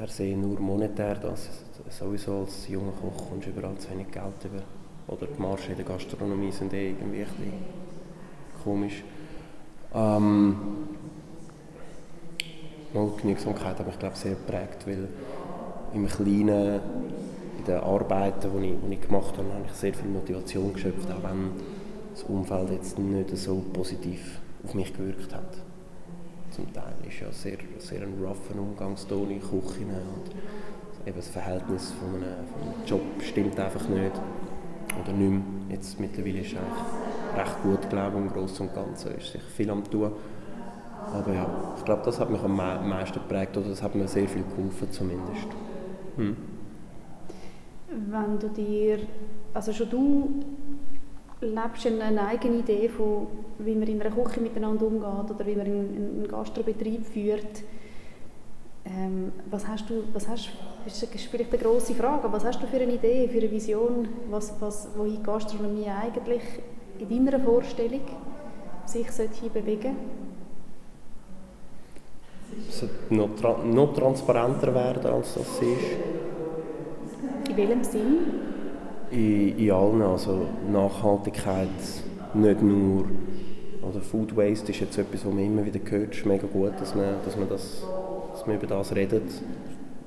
per 0.02 0.10
se 0.10 0.36
nur 0.36 0.60
monetär 0.60 1.16
das. 1.22 1.48
Sowieso 1.90 2.40
als 2.40 2.68
junger 2.68 2.94
Koch 3.00 3.30
kommst 3.30 3.46
du 3.46 3.52
überall 3.52 3.78
zu 3.78 3.92
wenig 3.92 4.10
Geld 4.10 4.44
über. 4.46 4.64
Oder 5.08 5.28
die 5.28 5.40
Marschen 5.40 5.72
in 5.72 5.78
der 5.78 5.86
Gastronomie 5.86 6.52
sind 6.52 6.74
eh 6.74 6.90
irgendwie 6.90 7.22
ein 7.22 7.28
bisschen 7.28 7.54
komisch. 8.64 9.04
Ähm, 9.94 10.56
die 12.94 13.22
Genügsamkeit 13.22 13.78
hat 13.78 13.86
mich 13.86 14.00
glaube 14.00 14.16
sehr 14.16 14.32
geprägt, 14.32 14.88
weil 14.88 15.08
im 15.94 16.08
Kleinen, 16.08 16.80
in 17.60 17.66
den 17.68 17.78
Arbeiten, 17.78 18.50
die 18.60 18.70
ich, 18.70 18.76
die 18.84 18.94
ich 18.96 19.02
gemacht 19.02 19.38
habe, 19.38 19.54
habe 19.54 19.66
ich 19.68 19.74
sehr 19.74 19.94
viel 19.94 20.10
Motivation 20.10 20.74
geschöpft, 20.74 21.12
auch 21.12 21.22
wenn 21.30 21.52
das 22.12 22.24
Umfeld 22.24 22.72
jetzt 22.72 22.98
nicht 22.98 23.38
so 23.38 23.64
positiv 23.72 24.40
auf 24.64 24.74
mich 24.74 24.92
gewirkt 24.94 25.32
hat 25.32 25.71
zum 26.52 26.72
Teil 26.74 26.94
ist 27.08 27.20
ja 27.20 27.32
sehr, 27.32 27.58
sehr 27.80 28.02
ein 28.02 28.14
roughen 28.20 28.60
Umgangston 28.60 29.32
in 29.32 29.42
Küchen 29.42 29.90
und 29.90 31.08
eben 31.08 31.16
das 31.16 31.30
Verhältnis 31.30 31.92
von 31.92 32.16
einem, 32.16 32.46
von 32.48 32.62
einem 32.62 32.86
Job 32.86 33.02
stimmt 33.22 33.60
einfach 33.60 33.88
nicht 33.88 34.12
oder 35.02 35.14
nicht 35.14 35.32
mehr. 35.32 35.42
Jetzt 35.70 36.00
mittlerweile 36.00 36.40
ist 36.40 36.54
es 36.54 36.58
eigentlich 36.58 37.38
recht 37.38 37.64
gut, 37.64 37.90
glaube 37.90 38.18
ich, 38.18 38.24
im 38.24 38.34
Großen 38.34 38.68
und 38.68 38.76
Ganzen 38.76 39.16
ist 39.16 39.32
sich 39.32 39.42
viel 39.42 39.70
am 39.70 39.84
tun. 39.90 40.12
Aber 41.14 41.34
ja, 41.34 41.50
ich 41.78 41.86
glaube, 41.86 42.04
das 42.06 42.20
hat 42.20 42.30
mich 42.30 42.42
am 42.42 42.56
meisten 42.56 43.20
geprägt 43.20 43.58
oder 43.58 43.70
das 43.70 43.82
hat 43.82 43.96
mir 43.96 44.08
sehr 44.08 44.28
viel 44.28 44.44
geholfen 44.44 44.92
zumindest. 44.92 45.48
Hm. 46.18 46.38
Wenn 48.10 48.40
du 48.40 48.48
dir, 48.50 49.00
also 49.54 49.74
schon 49.74 49.90
du 49.90 50.44
lebst 51.42 51.86
eine 51.88 52.28
eigene 52.28 52.58
Idee 52.58 52.88
von, 52.88 53.28
wie 53.60 53.76
man 53.76 53.88
in 53.88 54.02
einer 54.02 54.16
Küche 54.16 54.40
miteinander 54.40 54.86
umgeht 54.86 55.36
oder 55.36 55.46
wie 55.46 55.56
man 55.56 55.66
einen 55.66 56.28
Gastrobetrieb 56.30 57.06
führt. 57.06 57.64
Ähm, 58.86 59.32
was 59.50 59.68
hast 59.68 59.90
du, 59.90 60.04
was 60.14 60.28
hast, 60.28 60.50
das 60.86 61.04
ist 61.04 61.26
vielleicht 61.26 61.54
eine 61.54 61.62
grosse 61.62 61.94
Frage, 61.94 62.32
was 62.32 62.44
hast 62.44 62.62
du 62.62 62.68
für 62.68 62.78
eine 62.78 62.94
Idee, 62.94 63.28
für 63.28 63.38
eine 63.38 63.52
Vision, 63.52 64.08
was, 64.30 64.54
was, 64.60 64.90
wohin 64.96 65.22
Gastronomie 65.22 65.86
eigentlich 65.88 66.42
in 66.98 67.26
deiner 67.26 67.40
Vorstellung 67.40 68.02
sich 68.86 69.12
sollte 69.12 69.50
bewegen 69.50 69.96
sollte? 72.70 72.96
noch, 73.10 73.36
tra 73.40 73.58
noch 73.64 73.94
transparenter 73.94 74.74
werden, 74.74 75.12
als 75.12 75.36
das 75.36 75.62
ist. 75.62 75.62
In 77.50 77.58
welchem 77.58 77.84
Sinn? 77.84 78.51
In, 79.12 79.58
in 79.58 79.72
allen. 79.72 80.02
Also 80.02 80.48
Nachhaltigkeit 80.72 81.70
nicht 82.34 82.62
nur. 82.62 83.06
Oder 83.82 84.00
Food 84.00 84.36
Waste 84.38 84.72
ist 84.72 84.80
jetzt 84.80 84.98
etwas, 84.98 85.26
was 85.26 85.34
man 85.34 85.44
immer 85.44 85.66
wieder 85.66 85.80
hört. 85.90 86.12
Es 86.12 86.20
ist 86.20 86.26
mega 86.26 86.46
gut, 86.48 86.74
dass 86.80 86.94
man, 86.94 87.16
dass 87.26 87.36
man, 87.36 87.50
das, 87.50 87.84
dass 88.32 88.46
man 88.46 88.56
über 88.56 88.68
das 88.68 88.96
redet. 88.96 89.24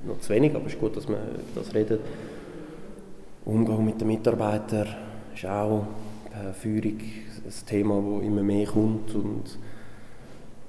Noch 0.05 0.19
zu 0.19 0.29
wenig, 0.29 0.55
aber 0.55 0.65
es 0.67 0.73
ist 0.73 0.79
gut, 0.79 0.95
dass 0.95 1.09
man 1.09 1.17
über 1.17 1.61
das 1.61 1.73
redet. 1.73 1.99
Umgang 3.43 3.83
mit 3.83 3.99
den 3.99 4.07
Mitarbeitern 4.07 4.87
ist 5.33 5.45
auch 5.45 5.87
äh, 6.31 6.53
Führung 6.53 6.99
ein 6.99 7.65
Thema, 7.67 8.01
das 8.01 8.25
immer 8.25 8.43
mehr 8.43 8.65
kommt 8.65 9.13
und, 9.13 9.59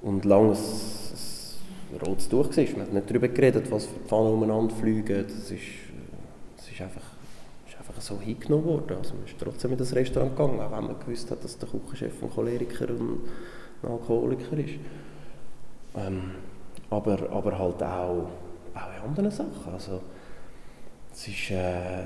und 0.03 0.25
lange 0.25 0.53
ein, 0.53 0.59
ein 1.93 2.07
rotes 2.07 2.29
Tuch 2.29 2.57
war. 2.57 2.65
Man 2.73 2.81
hat 2.83 2.93
nicht 2.93 3.11
darüber 3.11 3.29
geredet, 3.29 3.71
was 3.71 3.87
für 3.87 4.01
Pfannen 4.01 4.33
umeinander 4.33 4.75
fliegen. 4.75 5.25
Das 5.27 5.51
ist, 5.51 5.63
das 6.57 6.71
ist 6.71 6.81
einfach 6.81 7.16
so 7.99 8.19
hingenommen 8.19 8.67
worden. 8.67 8.97
Also 8.99 9.15
man 9.15 9.25
ist 9.25 9.37
trotzdem 9.39 9.73
in 9.73 9.79
das 9.79 9.95
Restaurant 9.95 10.37
gegangen, 10.37 10.61
auch 10.61 10.73
wenn 10.73 10.87
man 10.87 10.99
gewusst 10.99 11.31
hat, 11.31 11.43
dass 11.43 11.59
der 11.59 11.69
Küchenchef 11.69 12.23
ein 12.23 12.31
Choleriker 12.31 12.91
und 12.91 13.21
ein 13.83 13.91
Alkoholiker 13.91 14.57
ist. 14.59 14.75
Ähm, 15.97 16.33
aber, 16.91 17.31
aber 17.31 17.59
halt 17.59 17.83
auch, 17.83 18.29
auch 18.75 18.97
in 18.97 19.09
anderen 19.09 19.31
Sachen. 19.31 19.73
Also, 19.73 20.01
es 21.13 21.29
ist 21.29 21.51
äh, 21.51 22.05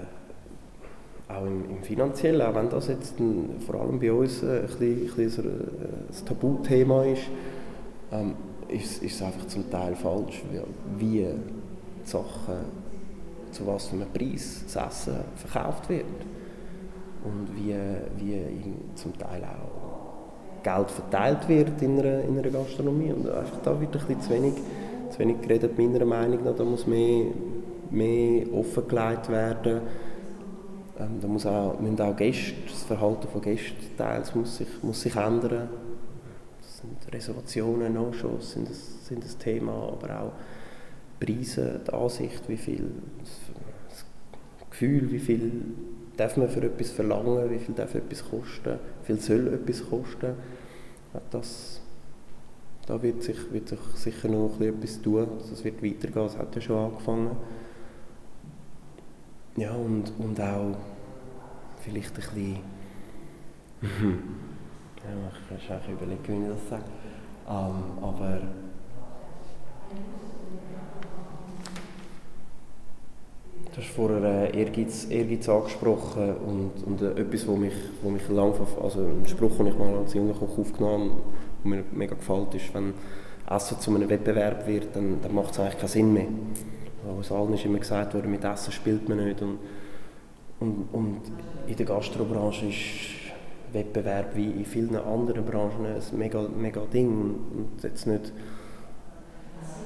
auch 1.29 1.45
im, 1.45 1.69
im 1.71 1.83
Finanziellen, 1.83 2.43
auch 2.43 2.55
wenn 2.55 2.69
das 2.69 2.89
jetzt 2.89 3.19
ein, 3.19 3.61
vor 3.65 3.81
allem 3.81 3.99
bei 3.99 4.13
uns 4.13 4.43
äh, 4.43 4.61
ein, 4.61 4.63
bisschen, 4.63 5.11
ein, 5.11 5.17
bisschen 5.17 5.45
ein, 5.45 6.07
ein 6.09 6.27
Tabuthema 6.27 7.05
ist, 7.05 7.23
ähm, 8.13 8.35
ist, 8.69 9.03
ist 9.03 9.17
es 9.17 9.23
einfach 9.23 9.47
zum 9.47 9.69
Teil 9.71 9.97
falsch, 9.97 10.43
wie, 10.51 11.05
wie 11.05 11.27
die 11.27 12.09
Sachen 12.09 12.55
zu 13.53 13.67
was 13.67 13.89
für 13.89 13.97
einem 13.97 14.13
Preis 14.13 14.65
das 14.65 14.77
Essen 14.77 15.17
verkauft 15.37 15.89
wird. 15.89 16.05
Und 17.23 17.49
wie, 17.55 17.75
wie 18.17 18.45
zum 18.95 19.17
Teil 19.19 19.45
auch 19.45 20.63
Geld 20.63 20.91
verteilt 20.91 21.49
wird 21.49 21.83
in 21.83 21.99
einer, 21.99 22.21
in 22.21 22.39
einer 22.39 22.51
Gastronomie. 22.51 23.13
Und 23.13 23.29
einfach 23.29 23.59
da 23.63 23.79
wird 23.81 23.95
ein 23.95 24.07
bisschen 24.07 24.21
zu 24.21 24.31
wenig, 24.31 24.55
zu 25.11 25.19
wenig 25.19 25.41
geredet, 25.41 25.79
meiner 25.79 26.05
Meinung 26.05 26.45
nach. 26.45 26.55
Da 26.55 26.65
muss 26.65 26.87
mehr, 26.87 27.27
mehr 27.91 28.53
offengelegt 28.53 29.29
werden. 29.29 29.81
Ähm, 30.99 31.19
da 31.21 31.29
muss 31.29 31.47
auch, 31.47 31.79
müssen 31.81 32.01
auch 32.01 32.17
Gäste, 32.17 32.55
das 32.69 32.83
Verhalten 32.83 33.29
von 33.29 33.41
Gästen 33.41 33.97
teils 33.97 34.35
muss 34.35 34.59
sich, 34.59 34.69
muss 34.83 35.01
sich 35.01 35.17
ändern. 35.17 35.69
Das 36.61 36.79
sind 36.79 37.15
Reservationen, 37.15 37.95
No-Shows 37.95 38.53
sind, 38.53 38.69
das, 38.69 39.07
sind 39.07 39.25
das 39.25 39.37
Thema, 39.39 39.73
aber 39.73 40.21
auch 40.21 40.33
Preise, 41.21 41.81
die 41.87 41.93
Ansicht, 41.93 42.49
wie 42.49 42.57
viel, 42.57 42.91
das 43.89 44.05
Gefühl, 44.71 45.11
wie 45.13 45.19
viel 45.19 45.63
darf 46.17 46.37
man 46.37 46.49
für 46.49 46.63
etwas 46.63 46.91
verlangen, 46.91 47.51
wie 47.51 47.59
viel 47.59 47.75
darf 47.75 47.95
etwas 47.95 48.25
kosten, 48.29 48.79
wie 49.03 49.07
viel 49.07 49.21
soll 49.21 49.49
etwas 49.55 49.89
kosten. 49.89 50.35
Das, 51.31 51.83
da 52.87 53.03
wird 53.03 53.23
sich, 53.23 53.53
wird 53.53 53.69
sich 53.69 53.81
sicher 53.95 54.29
noch 54.29 54.61
etwas 54.61 55.01
tun, 55.03 55.29
es 55.53 55.63
wird 55.63 55.83
weitergehen, 55.83 56.27
es 56.27 56.39
hat 56.39 56.55
ja 56.55 56.61
schon 56.61 56.77
angefangen. 56.77 57.37
Ja, 59.57 59.73
und, 59.73 60.13
und 60.19 60.41
auch 60.41 60.77
vielleicht 61.81 62.11
ein 62.11 62.15
bisschen... 62.15 62.59
ja, 63.83 65.31
ich 65.33 65.69
kann 65.69 65.81
schon 65.83 65.95
überlegen, 65.95 66.47
wie 66.47 66.51
ich 66.51 66.55
das 66.55 66.69
sage. 66.69 66.85
Um, 67.47 68.05
aber 68.05 68.43
Du 73.73 73.81
hast 73.81 73.91
vorher 73.91 74.53
äh, 74.53 74.59
Ehrgeiz, 74.59 75.07
Ehrgeiz 75.11 75.49
angesprochen 75.49 76.35
und, 76.45 76.73
und 76.85 77.03
äh, 77.03 77.21
etwas, 77.21 77.47
wo 77.47 77.55
mich, 77.55 77.75
wo 78.03 78.11
mich 78.11 78.29
lang, 78.29 78.53
also 78.83 79.01
ein 79.01 79.29
Spruch, 79.29 79.59
den 79.59 79.69
ich 79.69 79.79
mal 79.79 79.97
als 79.97 80.13
junger 80.13 80.35
Koch 80.35 80.59
aufgenommen 80.59 81.11
habe, 81.11 81.23
der 81.63 81.71
mir 81.71 81.85
mega 81.93 82.17
gefällt, 82.17 82.53
ist, 82.55 82.75
wenn 82.75 82.95
Essen 83.49 83.79
zu 83.79 83.95
einem 83.95 84.09
Wettbewerb 84.09 84.67
wird, 84.67 84.89
dann, 84.95 85.19
dann 85.23 85.33
macht 85.33 85.53
es 85.53 85.61
eigentlich 85.61 85.79
keinen 85.79 85.89
Sinn 85.89 86.13
mehr. 86.13 86.27
Aus 87.17 87.31
allen 87.31 87.55
ist 87.55 87.65
immer 87.65 87.79
gesagt 87.79 88.13
worden, 88.15 88.33
mit 88.33 88.43
Essen 88.43 88.73
spielt 88.73 89.09
man 89.09 89.25
nicht 89.25 89.41
und, 89.41 89.59
und, 90.59 90.89
und 90.91 91.21
in 91.69 91.77
der 91.77 91.87
Gastrobranche 91.87 92.67
ist 92.67 92.77
Wettbewerb 93.73 94.35
wie 94.35 94.51
in 94.51 94.65
vielen 94.65 94.97
anderen 94.97 95.45
Branchen 95.45 95.87
ein 95.87 96.19
mega, 96.19 96.43
mega 96.43 96.81
Ding 96.93 97.09
und 97.09 97.85
jetzt 97.85 98.05
nicht 98.09 98.33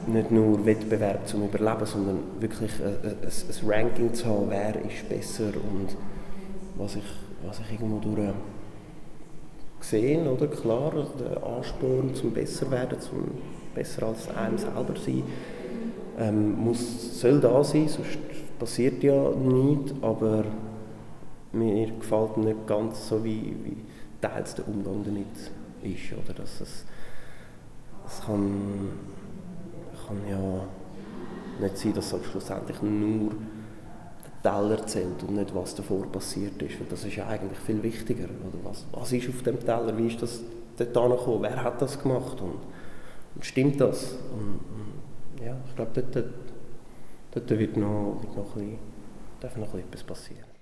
nicht 0.08 0.30
nur 0.30 0.64
Wettbewerb 0.64 1.26
zum 1.26 1.44
Überleben, 1.44 1.86
sondern 1.86 2.18
wirklich 2.40 2.72
ein, 2.80 3.10
ein, 3.10 3.16
ein 3.22 3.68
Ranking 3.68 4.14
zu 4.14 4.26
haben, 4.26 4.50
wer 4.50 4.76
ist 4.84 5.08
besser 5.08 5.44
und 5.44 5.96
was 6.76 6.96
ich, 6.96 7.04
was 7.46 7.60
ich 7.60 7.72
irgendwo 7.72 7.98
durch 7.98 8.32
gesehen, 9.78 10.26
oder? 10.26 10.46
Klar, 10.46 10.92
der 11.18 11.42
Ansporn 11.44 12.14
zum 12.14 12.32
besser 12.32 12.70
werden, 12.70 12.98
zum 13.00 13.32
besser 13.74 14.06
als 14.06 14.28
einem 14.34 14.58
selber 14.58 14.94
sein, 14.96 15.22
ähm, 16.18 16.58
muss, 16.58 17.20
soll 17.20 17.40
da 17.40 17.62
sein, 17.62 17.88
sonst 17.88 18.18
passiert 18.58 19.02
ja 19.02 19.30
nichts, 19.30 19.92
aber 20.00 20.44
mir 21.52 21.86
gefällt 21.92 22.36
nicht 22.38 22.66
ganz 22.66 23.08
so, 23.08 23.22
wie, 23.24 23.54
wie 23.64 23.76
teils 24.20 24.54
der 24.54 24.66
Umgang 24.68 25.04
damit 25.04 25.26
ist, 25.82 26.12
oder? 26.12 26.34
Dass 26.34 26.60
es, 26.60 26.84
es 28.06 28.20
kann 28.24 28.90
kann 30.06 30.18
ja 30.28 30.64
nicht 31.60 31.78
sein, 31.78 31.94
dass 31.94 32.14
schlussendlich 32.30 32.82
nur 32.82 33.32
der 34.42 34.52
Teller 34.52 34.86
zählt 34.86 35.22
und 35.22 35.36
nicht, 35.36 35.54
was 35.54 35.74
davor 35.74 36.06
passiert 36.06 36.60
ist. 36.62 36.80
Weil 36.80 36.86
das 36.88 37.04
ist 37.04 37.16
ja 37.16 37.26
eigentlich 37.26 37.58
viel 37.58 37.82
wichtiger. 37.82 38.24
Oder 38.24 38.58
was, 38.64 38.86
was 38.92 39.12
ist 39.12 39.28
auf 39.28 39.42
dem 39.42 39.58
Teller? 39.60 39.96
Wie 39.96 40.06
ist 40.06 40.20
das 40.20 40.40
dort 40.76 40.96
angekommen? 40.96 41.42
Wer 41.42 41.62
hat 41.62 41.80
das 41.80 42.00
gemacht? 42.00 42.40
Und, 42.40 42.58
und 43.34 43.44
stimmt 43.44 43.80
das? 43.80 44.12
Und, 44.32 44.60
und, 44.74 45.44
ja, 45.44 45.56
ich 45.68 45.76
glaube, 45.76 45.90
dort, 45.94 46.14
dort, 46.14 46.30
dort 47.32 47.58
wird, 47.58 47.76
noch, 47.76 48.18
wird 48.20 48.36
noch 48.36 48.56
ein 48.56 48.60
bisschen, 48.60 48.78
darf 49.40 49.56
noch 49.56 49.74
etwas 49.74 50.02
passieren. 50.02 50.53